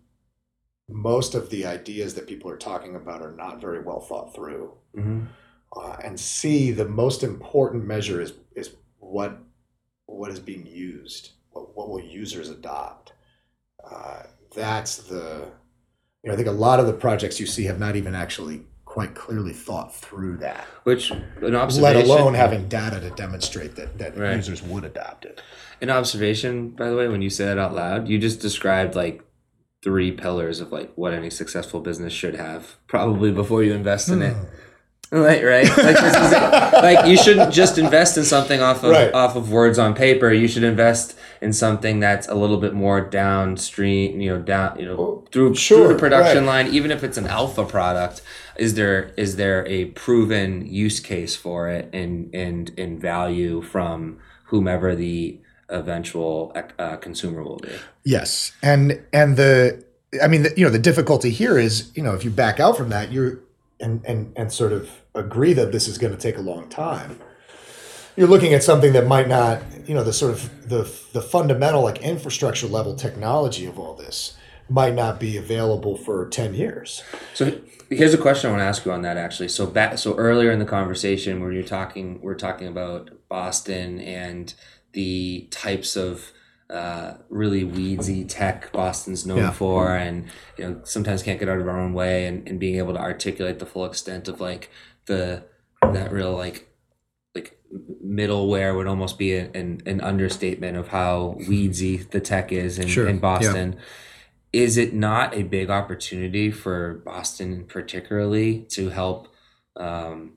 [0.89, 4.73] most of the ideas that people are talking about are not very well thought through.
[4.95, 5.27] Mhm.
[5.75, 9.39] Uh, and C, the most important measure is is what
[10.17, 11.31] what is being used.
[11.51, 13.13] What, what will users adopt?
[13.83, 14.23] Uh,
[14.55, 15.47] that's the
[16.23, 18.61] you know I think a lot of the projects you see have not even actually
[18.85, 20.65] quite clearly thought through that.
[20.83, 24.35] Which an observation, Let alone having data to demonstrate that that Right.
[24.35, 25.41] users would adopt it.
[25.81, 29.23] An observation, by the way, when you say that out loud, you just described like
[29.83, 34.21] three pillars of like what any successful business should have, probably before you invest in
[34.21, 34.37] it.
[35.13, 39.13] Like right, like, this is like you shouldn't just invest in something off of Right.
[39.13, 40.33] off of words on paper.
[40.33, 44.19] You should invest in something that's a little bit more downstream.
[44.19, 46.65] You know, down you know through sure, through the production right.
[46.65, 46.73] line.
[46.73, 48.23] Even if it's an alpha product,
[48.55, 54.17] is there is there a proven use case for it and and in value from
[54.45, 55.39] whomever the
[55.69, 57.69] eventual uh, consumer will be?
[58.03, 59.85] Yes, and and the
[60.23, 62.77] I mean, the, you know, the difficulty here is, you know, if you back out
[62.77, 63.41] from that, you're
[63.79, 67.19] and and and sort of agree that this is going to take a long time.
[68.15, 70.83] You're looking at something that might not, you know, the sort of the
[71.13, 74.35] the fundamental like infrastructure level technology of all this
[74.69, 77.03] might not be available for 10 years.
[77.33, 77.59] So
[77.89, 79.49] here's a question I want to ask you on that actually.
[79.49, 84.53] So back so earlier in the conversation where you're talking we're talking about Boston and
[84.93, 86.31] the types of
[86.69, 89.51] uh, really weedsy tech Boston's known Yeah.
[89.51, 90.25] for and
[90.57, 92.99] you know sometimes can't get out of our own way and, and being able to
[92.99, 94.69] articulate the full extent of like
[95.05, 95.43] the
[95.81, 96.67] that real like
[97.35, 97.57] like
[98.05, 102.87] middleware would almost be a, an, an understatement of how weedsy the tech is in,
[102.87, 103.21] Sure, in yeah.
[103.21, 103.75] Boston
[104.51, 109.27] is it not a big opportunity for Boston particularly to help
[109.75, 110.33] um,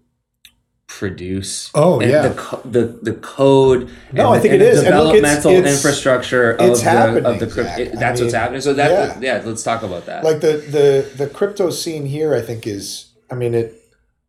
[0.87, 2.29] produce Oh, yeah.
[2.29, 4.83] the, the the code No, and I think and it the is.
[4.85, 7.93] And look, it's- developmental it's- infrastructure of it's the happening, of the crypto Zach.
[7.95, 9.39] I that's what's happening so that yeah.
[9.39, 9.43] yeah.
[9.45, 13.35] let's talk about that Like the the the crypto scene here I think is I
[13.35, 13.75] mean it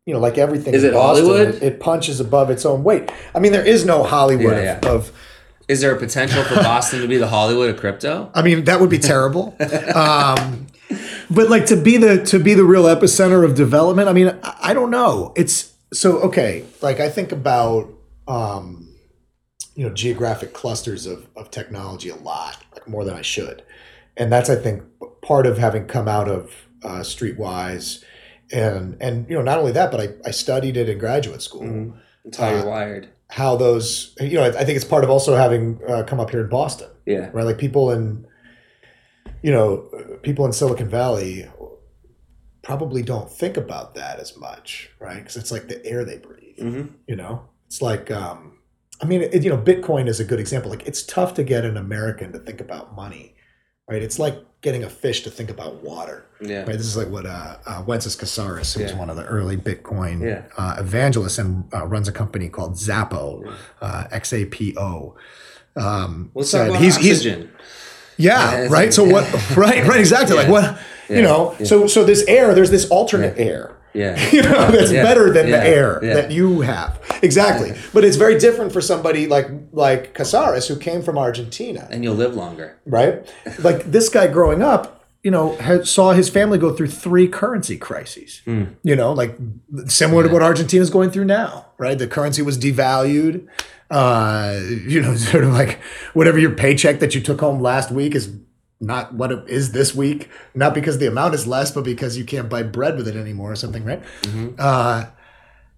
[0.08, 1.54] you know, like everything Is in it Boston, Hollywood?
[1.56, 3.12] It, it punches above its own weight.
[3.34, 4.90] I mean, there is no Hollywood Yeah, of- yeah.
[4.90, 5.12] of
[5.68, 8.80] is there a potential for Boston to be the Hollywood of crypto I mean, that
[8.80, 9.54] would be terrible.
[9.94, 10.66] um,
[11.30, 14.08] but like to be the to be the real epicenter of development.
[14.08, 15.34] I mean, I, I don't know.
[15.36, 16.64] It's so okay.
[16.80, 17.92] Like I think about
[18.26, 18.88] um,
[19.74, 23.62] you know geographic clusters of of technology a lot, like more than I should,
[24.16, 24.84] and that's I think
[25.20, 26.50] part of having come out of
[26.82, 28.02] uh, Streetwise.
[28.52, 31.94] And and you know not only that, but I, I studied it in graduate school.
[32.24, 35.36] That's how you're Uh, wired How those you know I, think it's part of also
[35.36, 37.44] having uh, come up here in Boston yeah right?
[37.44, 38.26] Like people in,
[39.42, 39.88] you know,
[40.22, 41.46] people in Silicon Valley
[42.62, 45.16] probably don't think about that as much, right?
[45.18, 46.58] Because it's like the air they breathe.
[46.58, 48.58] hmm You know, it's like, um,
[49.00, 50.70] I mean, it, you know, Bitcoin is a good example.
[50.70, 53.36] Like, it's tough to get an American to think about money,
[53.88, 54.02] right?
[54.02, 56.24] It's like getting a fish to think about water.
[56.40, 56.66] yeah Right.
[56.76, 58.98] This is like what uh, uh, Wences Casares, who's Yeah.
[58.98, 60.42] one of the early Bitcoin Yeah.
[60.56, 65.14] uh, evangelists and uh, runs a company called Xapo, uh, X A P O.
[65.76, 67.36] Um, Let's said talk about he's he's yeah,
[68.16, 68.70] Yeah, right.
[68.70, 69.24] like- so what?
[69.56, 70.36] Right, right, exactly.
[70.36, 70.78] Like what?
[71.08, 71.54] You know.
[71.64, 73.76] So so this air, there's this alternate air.
[73.94, 76.14] Yeah You know, that's Yeah, better than the air yeah.
[76.14, 77.00] that you have.
[77.22, 77.72] Exactly.
[77.92, 82.14] But it's very different for somebody like like Casares who came from Argentina, and you'll
[82.14, 83.26] live longer right?
[83.60, 87.76] Like this guy growing up, you know, had, saw his family go through three currency
[87.76, 88.42] crises.
[88.44, 88.64] Hmm.
[88.82, 89.36] You know, like
[89.86, 91.98] similar to what Argentina's going through now, right?
[91.98, 93.46] The currency was devalued.
[93.90, 95.80] Uh, you know, sort of like
[96.12, 98.30] whatever your paycheck that you took home last week is
[98.80, 100.28] not what it is this week.
[100.54, 103.52] Not because the amount is less, but because you can't buy bread with it anymore
[103.52, 104.02] or something, right?
[104.58, 105.06] Uh,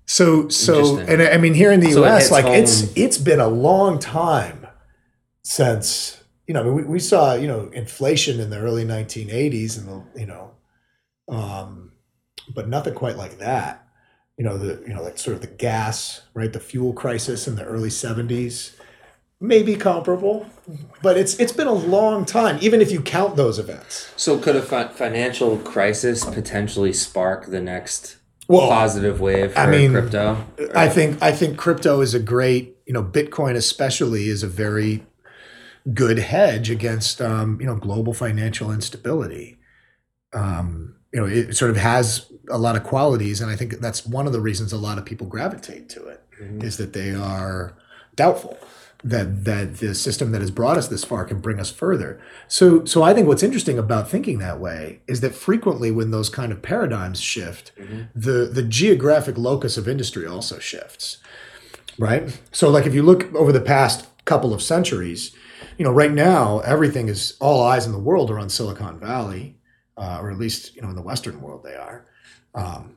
[0.07, 1.11] so so, Mm-hmm.
[1.11, 3.99] And I mean, here in the So U.S., hits like it's it's been a long
[3.99, 4.67] time
[5.43, 9.79] since you know I mean, we, we saw you know inflation in the early 1980s
[9.79, 10.51] and the you know
[11.29, 11.93] um
[12.53, 13.87] but nothing quite like that
[14.37, 17.55] you know the you know like sort of the gas right the fuel crisis in
[17.55, 18.75] the early 70s
[19.41, 20.47] maybe comparable,
[21.03, 22.59] but it's it's been a long time.
[22.61, 24.13] Even if you count those events.
[24.17, 28.17] So could a fi- financial crisis potentially spark the next
[28.49, 30.45] Well, positive wave for I mean, crypto?
[30.75, 35.07] I think I think crypto is a great, you know, Bitcoin especially is a very
[35.95, 39.59] good hedge against, um, you know, global financial instability.
[40.35, 44.07] Um, you know, it sort of has a lot of qualities, and I think that's
[44.07, 46.63] one of the reasons a lot of people gravitate to it Mhm.
[46.63, 47.75] is that they are
[48.15, 48.59] doubtful
[49.03, 52.21] that that the system that has brought us this far can bring us further.
[52.49, 56.29] So so I think what's interesting about thinking that way is that frequently when those
[56.29, 58.09] kind of paradigms shift, Mhm.
[58.15, 61.19] the the geographic locus of industry also shifts.
[61.99, 62.39] Right?
[62.53, 65.33] So like if you look over the past couple of centuries,
[65.79, 69.57] you know, right now everything is all eyes in the world are on Silicon Valley,
[69.97, 72.05] uh, or at least you know in the Western world they are.
[72.55, 72.97] Um,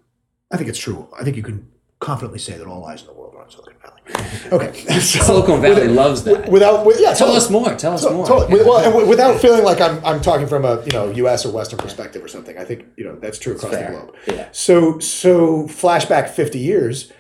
[0.52, 1.08] I think it's true.
[1.18, 1.68] I think you can
[2.04, 3.94] confidently say that all eyes in the world are on Silicon Valley.
[4.52, 6.50] Okay, so Silicon Valley with- loves that.
[6.50, 7.38] Without, with, yeah, Tell totally.
[7.38, 7.76] us more.
[7.76, 8.26] Tell us more.
[8.28, 8.54] totally.
[8.58, 11.46] With- well, without feeling like I'm, I'm talking from a you know U.S.
[11.46, 12.58] or Western perspective or something.
[12.58, 14.14] I think you know that's true across the globe.
[14.28, 14.50] Yeah.
[14.52, 17.12] So so flashback 50 years,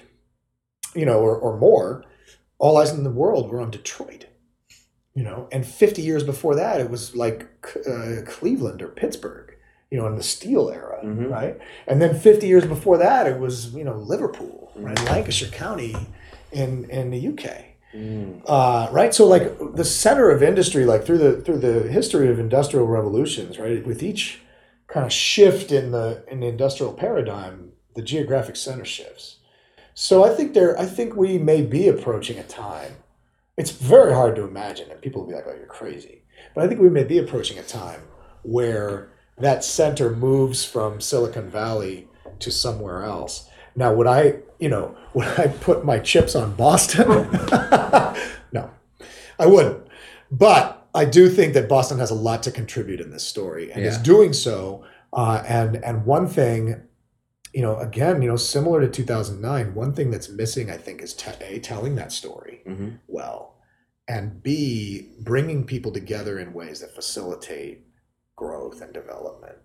[0.93, 2.03] you know, or, or more,
[2.59, 4.25] all eyes in the world were on Detroit.
[5.15, 7.47] You know, and 50 years before that, it was like
[7.88, 9.51] uh, Cleveland or Pittsburgh.
[9.91, 11.29] You know, in the steel era, Mhm.
[11.29, 11.55] right?
[11.88, 14.95] And then 50 years before that, it was you know Liverpool, right?
[14.97, 15.09] Mhm.
[15.09, 15.95] Lancashire County,
[16.51, 17.65] in in the UK
[17.95, 18.41] Mm.
[18.47, 22.39] uh, right so like the center of industry like through the through the history of
[22.39, 24.41] industrial revolutions right with each
[24.88, 29.38] kind of shift in the in the industrial paradigm the geographic center shifts
[29.93, 32.93] so i think there i think we may be approaching a time
[33.57, 36.24] it's very hard to imagine and people will be like oh you're crazy
[36.55, 38.01] but i think we may be approaching a time
[38.41, 42.07] where that center moves from silicon valley
[42.39, 47.07] to somewhere else now would i you know would i put my chips on boston?
[48.51, 48.69] No
[49.39, 49.88] i wouldn't.
[50.32, 53.84] But i do think that boston has a lot to contribute in this story and
[53.84, 56.82] is doing so uh, and and one thing
[57.53, 61.15] you know again you know similar to 2009 one thing that's missing i think is
[61.41, 62.99] a telling that story Mhm.
[63.07, 63.55] well
[64.07, 67.86] and b bringing people together in ways that facilitate
[68.36, 69.57] growth and development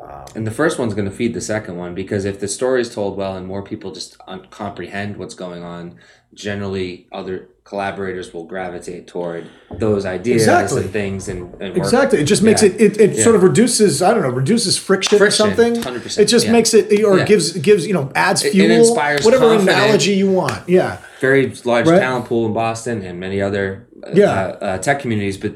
[0.00, 2.80] um, And the first one's going to feed the second one because if the story
[2.80, 5.96] is told well and more people just un- comprehend what's going on,
[6.34, 9.46] generally other collaborators will gravitate toward
[9.78, 10.82] those ideas Exactly.
[10.82, 11.76] and things and, and work.
[11.78, 12.70] exactly it just makes Yeah.
[12.70, 13.22] it it, it Yeah.
[13.22, 16.52] sort of reduces i don't know reduces friction, or something 100%, it just yeah.
[16.52, 19.78] makes it or gives gives you know adds It- it fuel inspires whatever confidence.
[19.78, 22.00] analogy you want yeah Very large Right.
[22.00, 24.30] talent pool in Boston and many other uh, Yeah.
[24.30, 25.54] uh, uh, tech communities, but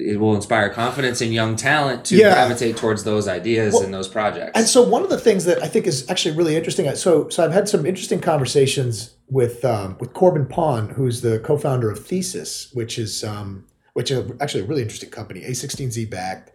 [0.00, 2.32] it will inspire confidence in young talent to Yeah.
[2.32, 4.52] gravitate towards those ideas Well, and those projects.
[4.54, 6.92] And so one of the things that I think is actually really interesting.
[6.96, 11.90] So so I've had some interesting conversations with um, with Corbin Pon, who's the co-founder
[11.90, 16.50] of Thesis, which is um, which is actually a really interesting company, A16Z backed,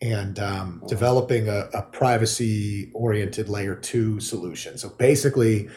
[0.00, 4.78] and um, developing a, a privacy oriented layer two solution.
[4.78, 5.68] So basically.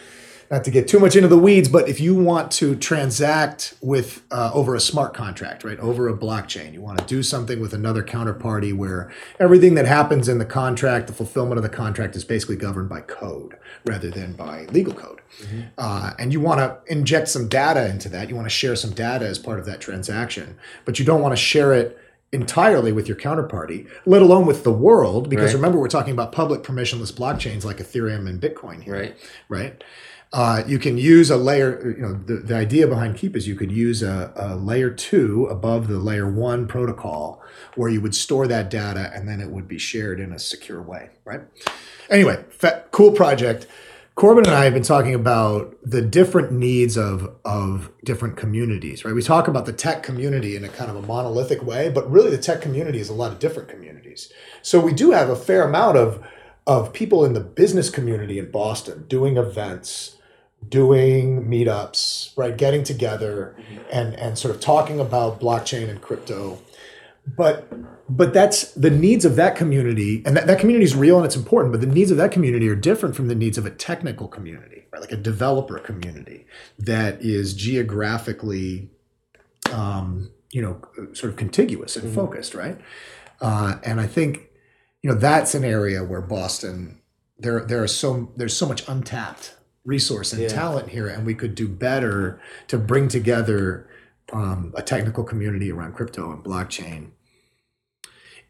[0.52, 4.24] Not to get too much into the weeds, but if you want to transact with
[4.32, 7.72] uh, over a smart contract, right, over a blockchain, you want to do something with
[7.72, 12.24] another counterparty where everything that happens in the contract, the fulfillment of the contract, is
[12.24, 15.22] basically governed by code rather than by legal code.
[15.78, 18.28] Uh, and you want to inject some data into that.
[18.28, 21.34] You want to share some data as part of that transaction, but you don't want
[21.34, 21.96] to share it
[22.32, 25.56] entirely with your counterparty, let alone with the world, because Right.
[25.56, 29.18] remember we're talking about public permissionless blockchains like Ethereum and Bitcoin here right?
[29.48, 29.84] right?
[30.32, 33.56] Uh, you can use a layer, you know, the, the idea behind Keep is you
[33.56, 37.42] could use a, a layer two above the layer one protocol
[37.76, 40.82] where you would store that data and then it would be shared in a secure
[40.82, 41.42] way, right?
[42.12, 43.66] Anyway, fa- cool project.
[44.14, 49.16] Corbin and I have been talking about the different needs of, of different communities, right?
[49.16, 52.30] We talk about the tech community in a kind of a monolithic way, but really
[52.30, 54.32] the tech community is a lot of different communities.
[54.62, 56.22] So we do have a fair amount of,
[56.68, 60.18] of people in the business community in Boston doing events,
[60.68, 62.56] doing meetups, right?
[62.56, 63.56] Getting together
[63.92, 66.60] and, and sort of talking about blockchain and crypto.
[67.38, 67.72] But
[68.12, 71.36] but that's the needs of that community, and that, that community is real and it's
[71.36, 74.28] important, but the needs of that community are different from the needs of a technical
[74.28, 75.00] community, right?
[75.00, 76.48] Like a developer community
[76.80, 78.90] that is geographically
[79.72, 80.82] um, you know,
[81.14, 82.16] sort of contiguous and Mhm.
[82.16, 82.80] focused, right?
[83.40, 84.50] Uh, and I think,
[85.04, 87.00] you know, that's an area where Boston,
[87.38, 89.54] there there are so there's so much untapped
[89.90, 90.48] resource and Yeah.
[90.50, 93.88] talent here, and we could do better to bring together
[94.32, 97.08] um, a technical community around crypto and blockchain.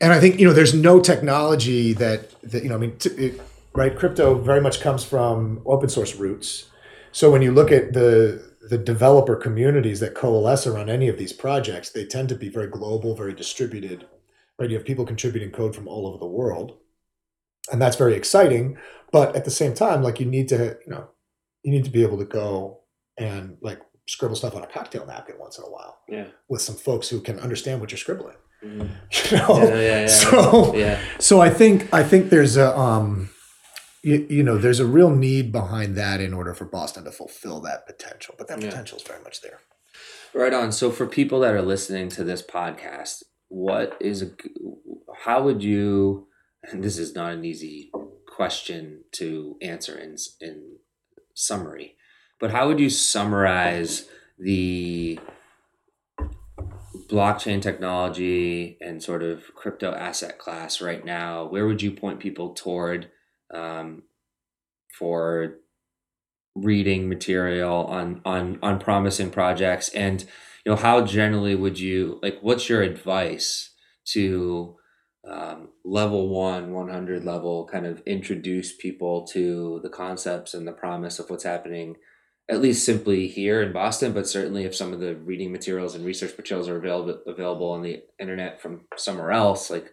[0.01, 2.19] And I think you know, there's no technology that
[2.51, 3.41] that you know, I mean, t- it,
[3.73, 3.95] right?
[3.97, 6.65] Crypto very much comes from open source roots.
[7.11, 11.33] So when you look at the the developer communities that coalesce around any of these
[11.33, 14.05] projects, they tend to be very global, very distributed.
[14.59, 16.77] Right, you have people contributing code from all over the world,
[17.71, 18.77] and that's very exciting.
[19.11, 21.07] But at the same time, like you need to, you know,
[21.63, 22.81] you need to be able to go
[23.17, 26.27] and like scribble stuff on a cocktail napkin once in a while Yeah.
[26.47, 28.37] with some folks who can understand what you're scribbling.
[28.63, 28.89] Mhm.
[29.31, 30.07] You know, Yeah, yeah, yeah.
[30.07, 30.99] so Yeah.
[31.19, 33.29] so I think I think there's a um,
[34.01, 37.59] you, you know, there's a real need behind that in order for Boston to fulfill
[37.61, 38.33] that potential.
[38.37, 38.69] But that Yeah.
[38.69, 39.59] potential is very much there.
[40.33, 40.71] Right on.
[40.71, 44.31] So for people that are listening to this podcast, what is a
[45.23, 46.27] how would you
[46.63, 47.91] and this is not an easy
[48.27, 50.77] question to answer in in
[51.39, 51.95] summary,
[52.39, 55.19] but how would you summarize the
[57.09, 61.45] blockchain technology and sort of crypto asset class right now?
[61.45, 63.09] Where would you point people toward
[63.53, 64.03] um,
[64.97, 65.55] for
[66.55, 70.21] reading material on on on promising projects and
[70.65, 73.71] you know how generally would you like what's your advice
[74.03, 74.75] to
[75.29, 81.19] um, level one 100 level kind of introduce people to the concepts and the promise
[81.19, 81.95] of what's happening
[82.49, 86.03] at least simply here in boston but certainly if some of the reading materials and
[86.05, 89.91] research materials are available available on the internet from somewhere else like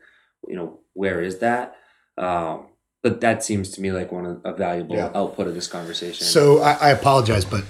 [0.48, 1.76] you know where is that
[2.18, 2.68] um,
[3.02, 5.10] but that seems to me like one of a valuable Yeah.
[5.14, 7.64] output of this conversation So I, I apologize, but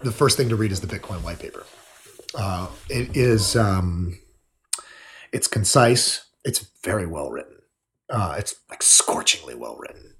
[0.00, 1.64] the first thing to read is the Bitcoin white paper.
[2.34, 4.18] Uh, it is um,
[5.32, 6.24] it's concise.
[6.44, 7.58] It's very well written.
[8.10, 10.14] Uh, it's like scorchingly well written.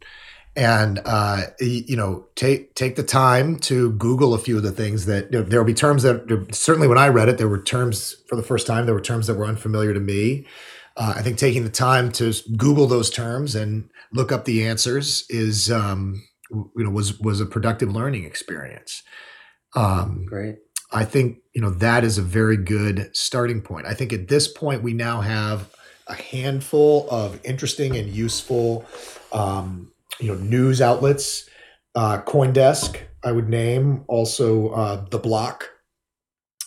[0.54, 5.06] And uh, you know, take take the time to Google a few of the things
[5.06, 7.62] that you know, there will be terms that certainly when I read it, there were
[7.62, 8.84] terms for the first time.
[8.84, 10.46] There were terms that were unfamiliar to me.
[10.94, 15.24] Uh, I think taking the time to Google those terms and look up the answers
[15.30, 19.02] is um, you know was was a productive learning experience.
[19.74, 20.56] Um, great
[20.92, 23.86] I think you know that is a very good starting point.
[23.86, 25.70] I think at this point we now have
[26.12, 28.84] a handful of interesting and useful
[29.32, 29.90] um,
[30.20, 31.48] you know news outlets.
[31.94, 35.68] Uh, CoinDesk, I would name also uh, the Block,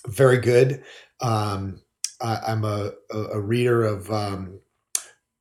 [0.07, 0.83] very good.
[1.21, 1.81] Um,
[2.21, 4.59] I, I'm a, a, a reader of um,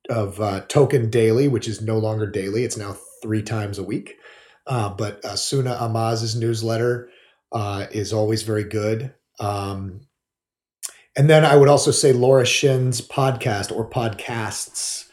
[0.09, 4.17] of uh, Token Daily, which is no longer daily; it's now three times a week.
[4.67, 7.11] Uh, but uh, Suna Amaz's newsletter
[7.53, 9.15] uh, is always very good.
[9.41, 10.01] Um,
[11.17, 15.09] and then I would also say Laura Shin's podcast or podcasts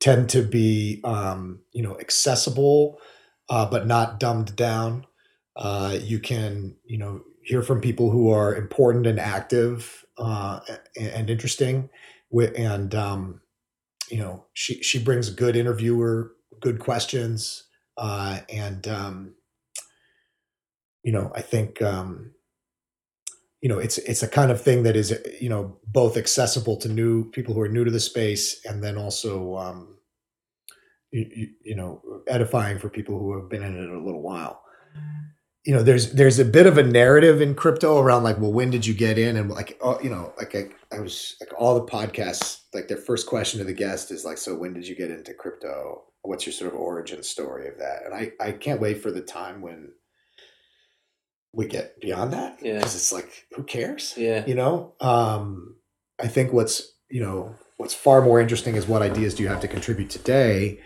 [0.00, 2.98] tend to be, um, you know, accessible,
[3.48, 5.06] uh, but not dumbed down.
[5.56, 10.60] Uh, you can, you know, hear from people who are important and active uh,
[10.96, 11.88] and, and interesting.
[12.32, 13.40] And, um,
[14.10, 17.64] you know, she, she brings good interviewer, good questions.
[17.96, 19.34] Uh, and, um,
[21.02, 22.32] you know, I think um,
[23.66, 26.88] you know it's it's a kind of thing that is you know both accessible to
[26.88, 29.96] new people who are new to the space, and then also um,
[31.10, 34.62] you, you, know edifying for people who have been in it a little while.
[35.64, 38.70] You know, there's there's a bit of a narrative in crypto around like, well, when
[38.70, 39.36] did you get in?
[39.36, 42.96] And like, oh, you know, like I, I was like all the podcasts, like their
[42.96, 46.04] first question to the guest is like, so when did you get into crypto?
[46.22, 48.04] What's your sort of origin story of that?
[48.04, 49.88] And I I can't wait for the time when
[51.56, 52.58] we get beyond that?
[52.62, 52.74] Yeah.
[52.74, 54.14] because it's like who cares?
[54.16, 54.44] Yeah.
[54.46, 54.94] You know?
[55.00, 55.76] Um
[56.18, 59.60] i think what's you know what's far more interesting is what ideas do you have
[59.60, 60.80] to contribute today?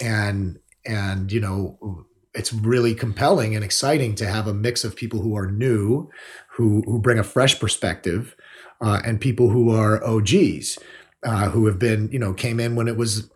[0.00, 5.20] And and you know it's really compelling and exciting to have a mix of people
[5.20, 6.08] who are new
[6.52, 8.36] who who bring a fresh perspective
[8.80, 10.78] uh, and people who are og's
[11.24, 13.30] uh, who have been you know came in when it was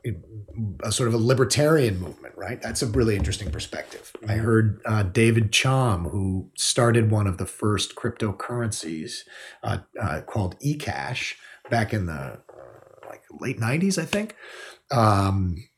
[0.84, 2.61] a sort of a libertarian movement right?
[2.61, 4.11] That's a really interesting perspective.
[4.28, 4.40] I Mhm.
[4.45, 9.20] heard uh, David Chaum who started one of the first cryptocurrencies
[9.62, 11.34] uh, uh, called ecash
[11.70, 14.34] back in the uh, like late 90s i think.
[14.90, 15.68] Um,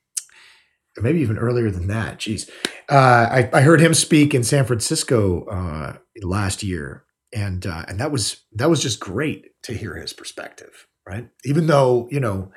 [1.00, 2.18] maybe even earlier than that.
[2.18, 2.48] Jeez.
[2.88, 7.98] Uh, I, I heard him speak in san francisco uh, last year and uh, and
[8.00, 11.28] that was that was just great to hear his perspective right?
[11.44, 12.50] Even though you know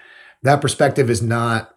[0.44, 1.74] that perspective is not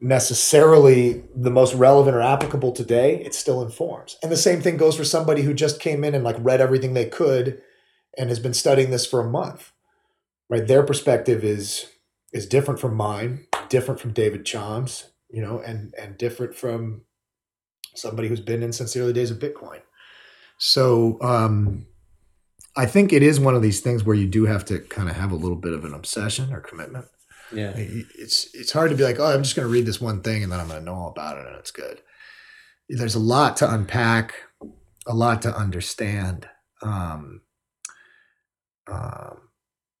[0.00, 4.16] necessarily the most relevant or applicable today it still informs.
[4.22, 6.94] And the same thing goes for somebody who just came in and like read everything
[6.94, 7.60] they could
[8.16, 9.72] and has been studying this for a month
[10.50, 10.66] right?
[10.66, 11.86] Their perspective is
[12.32, 17.02] is different from mine different from David Chaum's you know and and different from
[17.94, 19.80] somebody who's been in since the early days of bitcoin.
[20.58, 21.86] So um
[22.76, 25.16] i think it is one of these things where you do have to kind of
[25.16, 27.06] have a little bit of an obsession or commitment
[27.52, 30.22] yeah it's it's hard to be like, oh, I'm just going to read this one
[30.22, 32.00] thing and then I'm going to know all about it and it's good.
[32.88, 34.34] There's a lot to unpack,
[35.06, 36.48] a lot to understand,
[36.82, 37.42] Um,
[38.90, 39.48] um,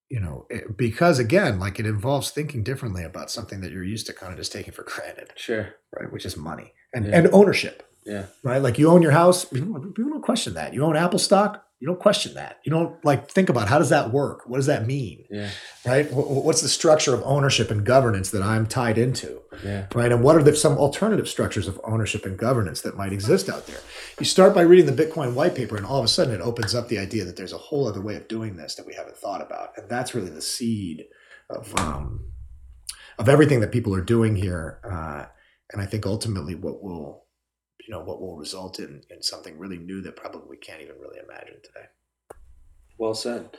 [0.08, 4.06] you know, it, because again, like it involves thinking differently about something that you're used
[4.06, 5.68] to kind of just taking for granted, Sure.
[5.98, 6.12] right?
[6.12, 7.16] Which is money and Yeah.
[7.18, 8.26] and ownership, Yeah.
[8.42, 8.60] right?
[8.60, 10.74] Like you own your house, people, people don't question that.
[10.74, 12.58] You own Apple stock, you don't question that.
[12.64, 14.42] You don't like think about how does that work?
[14.46, 15.48] What does that mean, Yeah.
[15.86, 16.06] right?
[16.06, 19.40] Wh- wh- What's the structure of ownership and governance that I'm tied into?
[19.64, 19.86] Yeah.
[19.94, 20.12] right?
[20.12, 23.66] And what are the, some alternative structures of ownership and governance that might exist out
[23.66, 23.80] there?
[24.18, 26.74] You start by reading the Bitcoin white paper, and all of a sudden it opens
[26.74, 29.16] up the idea that there's a whole other way of doing this that we haven't
[29.16, 31.06] thought about, and that's really the seed
[31.48, 32.26] of um,
[33.18, 34.80] of everything that people are doing here.
[34.84, 35.24] Uh,
[35.72, 37.19] and I think ultimately what will
[37.90, 40.94] you know what will result in in something really new that probably we can't even
[41.00, 41.86] really imagine today.
[42.98, 43.56] Well said.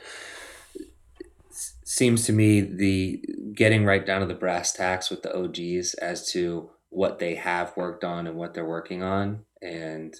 [1.84, 3.22] Seems to me the
[3.54, 7.76] getting right down to the brass tacks with the OGs as to what they have
[7.76, 10.14] worked on and what they're working on, and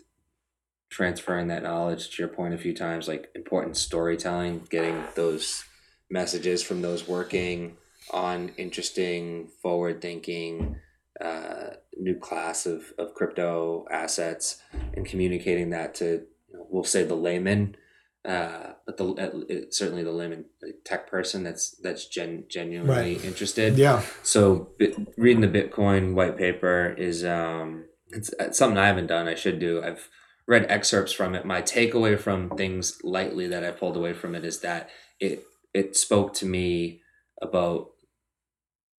[0.90, 5.64] transferring that knowledge to your point a few times, like important storytelling, getting those
[6.10, 7.78] messages from those working
[8.10, 10.76] on interesting, forward thinking,
[11.18, 14.60] uh, new class of, of crypto assets
[14.94, 17.76] and communicating that to, you know, we'll say the layman
[18.24, 20.44] uh, but the uh, certainly the layman
[20.84, 23.76] tech person that's that's gen, genuinely interested.
[23.76, 24.70] Yeah, So
[25.16, 29.26] reading the Bitcoin white paper is um, it's, it's something I haven't done.
[29.26, 29.82] I should do.
[29.82, 30.08] I've
[30.46, 31.44] read excerpts from it.
[31.44, 34.88] My takeaway from things lightly that I pulled away from it is that
[35.18, 37.02] it it spoke to me
[37.40, 37.88] about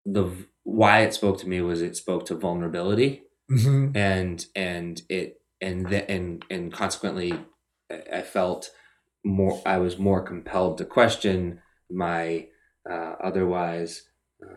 [0.05, 0.31] the
[0.63, 5.87] why it spoke to me was it spoke to vulnerability hmm and and it and
[5.89, 7.33] the, and and consequently
[7.91, 8.69] I- I felt
[9.25, 11.59] more I was more compelled to question
[11.91, 12.47] my
[12.89, 14.03] uh, otherwise
[14.43, 14.55] uh,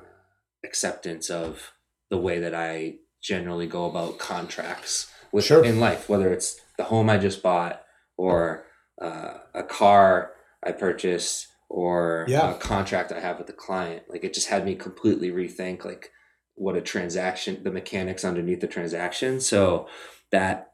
[0.65, 1.73] acceptance of
[2.11, 5.65] the way that I generally go about contracts with Sure.
[5.65, 7.83] in life whether it's the home I just bought
[8.17, 8.67] or
[9.01, 10.33] uh, a car
[10.65, 12.53] I purchased or Yeah.
[12.53, 16.11] a contract I have with the client like it just had me completely rethink like
[16.55, 19.87] what a transaction the mechanics underneath the transaction so
[20.33, 20.73] that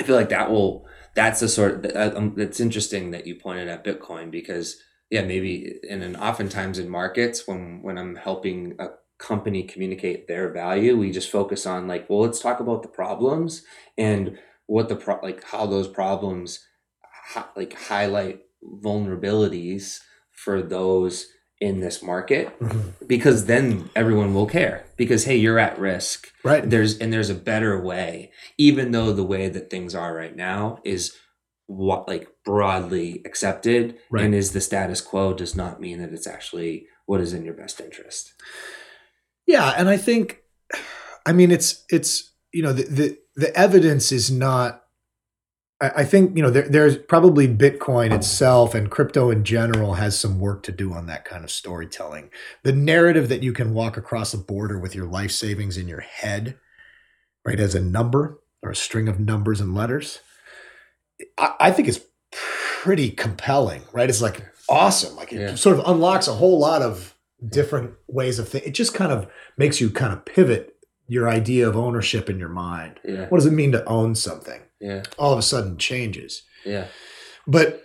[0.00, 3.84] i feel like that will that's the sort um, it's interesting that you pointed at
[3.84, 9.62] bitcoin because yeah maybe and then oftentimes in markets when when i'm helping a company
[9.62, 13.62] communicate their value we just focus on like well let's talk about the problems
[13.96, 16.66] and what the pro like how those problems
[17.54, 18.40] like highlight
[18.82, 20.00] vulnerabilities
[20.44, 21.26] for those
[21.60, 26.68] in this market hmm because then everyone will care because hey you're at risk right.
[26.70, 30.78] there's and there's a better way even though the way that things are right now
[30.84, 31.12] is
[31.66, 34.24] what like broadly accepted Right.
[34.24, 37.54] and is the status quo does not mean that it's actually what is in your
[37.54, 38.32] best interest
[39.46, 40.38] Yeah, and I think,
[41.26, 44.81] I mean, it's it's you know the the, the evidence is not.
[45.96, 50.38] I, think you know there, there's probably Bitcoin itself and crypto in general has some
[50.38, 52.30] work to do on that kind of storytelling.
[52.62, 56.00] The narrative that you can walk across a border with your life savings in your
[56.00, 56.56] head,
[57.44, 60.20] right, as a number or a string of numbers and letters,
[61.38, 64.08] I, I think is pretty compelling, right?
[64.08, 65.54] It's like awesome, like it Yeah.
[65.54, 67.16] sort of unlocks a whole lot of
[67.48, 68.70] different ways of thinking.
[68.70, 69.26] It just kind of
[69.56, 70.74] makes you kind of pivot
[71.08, 73.00] your idea of ownership in your mind.
[73.04, 74.60] yeah What does it mean to own something?
[74.82, 76.42] Yeah All of a sudden changes.
[76.64, 76.86] yeah
[77.46, 77.82] But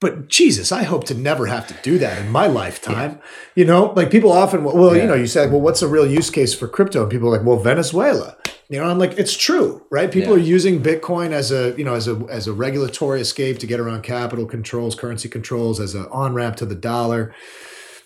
[0.00, 3.20] but Jesus, I hope to never have to do that in my lifetime.
[3.54, 5.02] You know, like people often, well, Yeah.
[5.02, 7.02] you know, you said, well, what's a real use case for crypto?
[7.02, 8.36] And people are like, well, Venezuela.
[8.68, 10.10] You know, I'm like, it's true, right?
[10.10, 10.42] People Yeah.
[10.42, 13.78] are using Bitcoin as a, you know, as a as a regulatory escape to get
[13.78, 17.32] around capital controls, currency controls, as an on ramp to the dollar.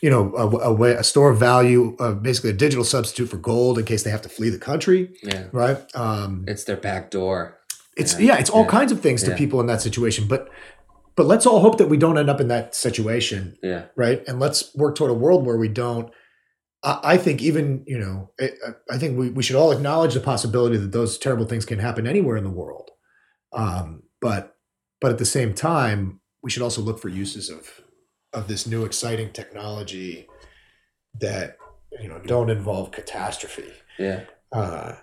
[0.03, 3.39] You know, a, a way, a store of value, uh, basically a digital substitute for
[3.39, 5.79] gold in case they have to flee the country, yeah right?
[5.97, 7.57] Um, it's their back door
[7.97, 8.27] it's Yeah.
[8.27, 8.69] yeah, it's all Yeah.
[8.71, 10.49] kinds of things to people in that situation, but
[11.17, 14.23] but let's all hope that we don't end up in that situation yeah right?
[14.29, 16.11] And let's work toward a world where we don't.
[16.83, 18.51] I, think even you know, I,
[18.89, 22.07] I think we, we should all acknowledge the possibility that those terrible things can happen
[22.07, 22.91] anywhere in the world.
[23.53, 24.55] Um, but
[25.01, 27.81] but at the same time, we should also look for uses of
[28.33, 30.29] of this new exciting technology
[31.19, 31.57] that
[32.01, 34.21] you know don't involve catastrophe yeah
[34.53, 34.95] uh,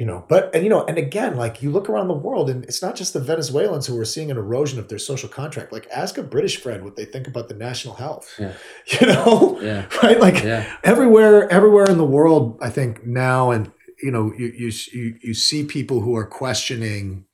[0.00, 2.64] you know, but and you know, and again, like you look around the world, and
[2.64, 5.72] it's not just the Venezuelans who are seeing an erosion of their social contract.
[5.72, 8.34] Like, ask a British friend what they think about the national health.
[8.38, 8.54] Yeah.
[8.98, 10.18] You know, yeah right?
[10.18, 13.72] Like yeah everywhere, everywhere in the world, I think now, and
[14.02, 17.26] you know, you you you, you see people who are questioning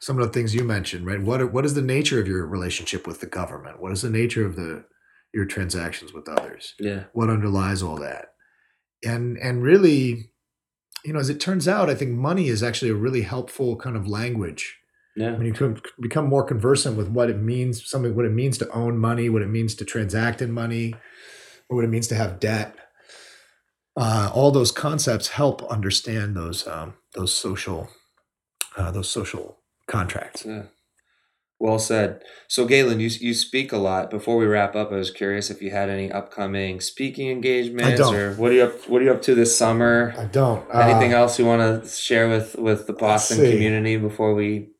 [0.00, 1.22] some of the things you mentioned, right?
[1.22, 3.80] What are, what is the nature of your relationship with the government?
[3.80, 4.84] What is the nature of the
[5.32, 6.74] your transactions with others?
[6.80, 8.32] yeah what underlies all that
[9.04, 10.29] and and really
[11.04, 13.96] you know as it turns out i think money is actually a really helpful kind
[13.96, 14.78] of language
[15.16, 15.32] Yeah.
[15.36, 18.68] when you can become more conversant with what it means, something what it means to
[18.70, 20.94] own money, what it means to transact in money,
[21.68, 22.74] or what it means to have debt.
[23.96, 27.88] Uh, all those concepts help understand those um, those social
[28.76, 30.44] uh, those social contracts.
[30.46, 30.64] Yeah.
[31.60, 32.22] Well said.
[32.48, 34.10] So, Galen, you you speak a lot.
[34.10, 38.34] Before we wrap up, I was curious if you had any upcoming speaking engagements, or
[38.36, 40.14] what are you up What are you up to this summer?
[40.16, 40.64] I don't.
[40.74, 44.70] Anything uh, else you want to share with with the Boston community before we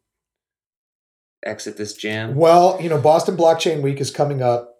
[1.44, 2.34] exit this jam?
[2.34, 4.74] Well, you know, Boston Blockchain Week is coming up.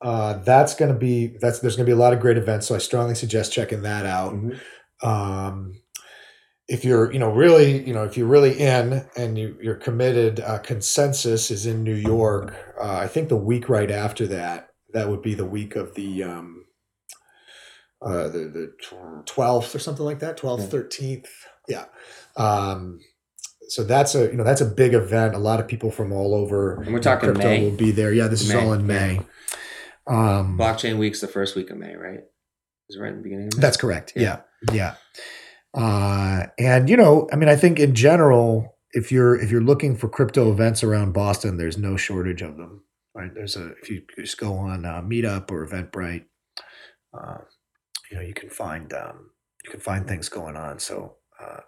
[0.00, 2.66] Uh, that's going to be that's there's going to be a lot of great events.
[2.66, 4.32] So I strongly suggest checking that out.
[4.32, 4.58] Mhm.
[5.02, 5.81] um,
[6.68, 10.40] if you're you know really you know if you're really in and you, you're committed
[10.40, 15.08] uh, consensus is in new york uh, i think the week right after that that
[15.08, 16.64] would be the week of the um,
[18.00, 18.72] uh, the, the
[19.26, 21.26] 12th or something like that 12th 13th
[21.68, 21.84] yeah
[22.36, 23.00] um,
[23.68, 26.34] so that's a you know that's a big event a lot of people from all
[26.34, 27.62] over And we're talking crypto May?
[27.62, 29.20] will be there yeah this is all in may
[30.06, 32.20] um, Blockchain Week's the first week of May, right?
[32.88, 33.60] Is it right in the beginning of May?
[33.60, 34.12] That's correct.
[34.16, 34.40] Yeah.
[34.72, 34.74] Yeah.
[34.74, 34.94] Yeah.
[35.74, 39.96] Uh, and you know, I mean, I think in general, if you're if you're looking
[39.96, 42.82] for crypto events around Boston, there's no shortage of them.
[43.14, 43.32] Right?
[43.34, 46.24] There's a if you just go on uh, Meetup or Eventbrite,
[47.12, 47.38] uh,
[48.10, 49.30] you know, you can find um,
[49.64, 50.78] you can find things going on.
[50.78, 51.60] So, uh,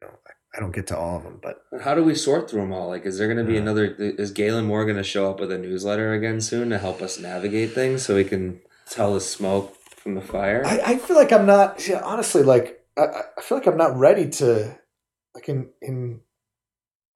[0.00, 2.50] you know, I, I don't get to all of them, but How do we sort
[2.50, 2.88] through them all?
[2.88, 3.62] Like, is there going to be Uh.
[3.62, 3.84] another?
[3.98, 7.18] Is Galen Moore going to show up with a newsletter again soon to help us
[7.18, 10.62] navigate things so we can tell the smoke from the fire?
[10.66, 13.02] I, I feel like I'm not yeah, honestly like I,
[13.38, 14.78] I- feel like I'm not ready to
[15.34, 16.20] like in in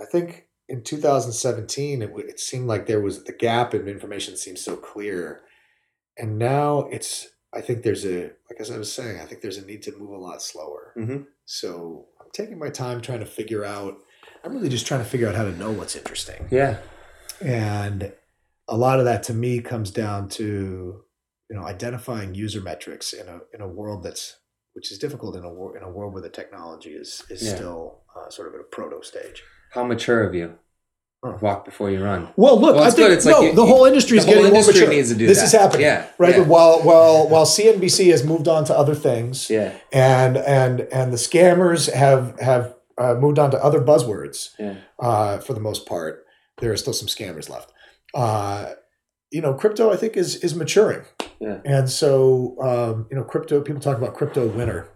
[0.00, 4.58] I think in 2017 it, it seemed like there was the gap in information seemed
[4.58, 5.42] so clear.
[6.18, 9.58] And now it's I think there's a like as I was saying I think there's
[9.58, 10.92] a need to move a lot slower.
[10.94, 13.98] Hmm so I'm taking my time trying to figure out
[14.44, 16.48] I'm really just trying to figure out how to know what's interesting.
[16.50, 16.78] Yeah.
[17.40, 18.12] and
[18.68, 21.02] a lot of that to me comes down to
[21.48, 24.36] you know identifying user metrics in a in a world that's
[24.76, 27.54] which is difficult in a wor- in a world where the technology is is Yeah.
[27.56, 29.42] still uh, sort of at a proto stage.
[29.74, 30.48] How mature of you?
[31.24, 31.38] Huh.
[31.40, 32.28] Walk before you run.
[32.36, 33.24] Well, look, Well, I think.
[33.24, 34.88] No, like you- the whole industry is getting more mature.
[34.88, 35.44] needs to do this that.
[35.46, 36.32] is happening, Yeah, right?
[36.34, 36.38] yeah.
[36.40, 39.72] But while while while CNBC has moved on to other things, Yeah.
[39.92, 44.74] and and and the scammers have have uh, moved on to other buzzwords, Yeah.
[45.00, 46.24] uh, for the most part.
[46.60, 47.72] There are still some scammers left.
[48.14, 48.72] Uh,
[49.30, 51.02] you know, crypto I think is is maturing,
[51.40, 51.60] Yeah.
[51.64, 53.60] and so um, you know, crypto.
[53.60, 54.88] People talk about crypto winter.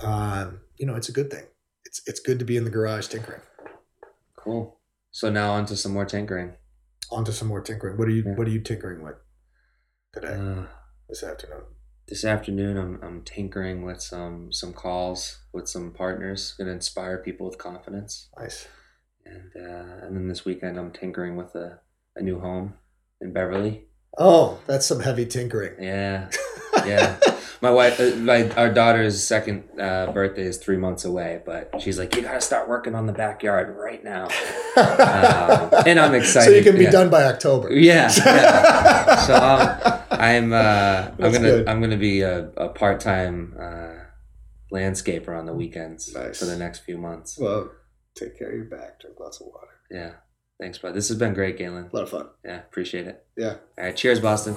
[0.00, 1.44] Um, you know, it's a good thing.
[1.84, 3.40] It's it's good to be in the garage tinkering.
[4.36, 4.78] Cool.
[5.10, 6.52] So now on to some more tinkering.
[7.10, 7.96] On to some more tinkering.
[7.96, 8.34] What are you Yeah.
[8.34, 9.16] What are you tinkering with
[10.12, 10.66] today Uh,
[11.08, 11.62] this afternoon?
[12.06, 16.54] this afternoon, I'm I'm tinkering with some some calls with some partners.
[16.56, 18.28] Going to inspire people with confidence.
[18.38, 18.68] Nice.
[19.26, 21.80] And uh, and then this weekend, I'm tinkering with a,
[22.16, 22.74] a new home
[23.20, 23.87] in Beverly.
[24.16, 25.82] Oh, that's some heavy tinkering.
[25.82, 26.30] Yeah.
[26.86, 27.18] Yeah.
[27.60, 31.98] my wife, uh, my our daughter's second uh, birthday is three months away, but she's
[31.98, 34.28] like, you got to start working on the backyard right now.
[34.78, 36.50] Um, and I'm excited.
[36.50, 36.90] So you can be yeah.
[36.92, 37.72] done by October.
[37.72, 38.12] Yeah.
[38.16, 39.16] yeah.
[39.26, 41.68] so um, I'm uh, I'm gonna good.
[41.68, 43.94] I'm gonna be a, a part time uh,
[44.72, 46.38] landscaper on the weekends Nice.
[46.38, 47.36] for the next few months.
[47.40, 47.72] Well,
[48.14, 49.00] take care of your back.
[49.00, 49.80] Drink lots of water.
[49.90, 50.12] Yeah.
[50.60, 50.94] Thanks, bud.
[50.94, 51.88] This has been great, Galen.
[51.92, 52.28] A lot of fun.
[52.44, 53.24] Yeah, appreciate it.
[53.38, 53.54] Yeah.
[53.78, 53.96] All right.
[53.96, 54.56] Cheers, Boston.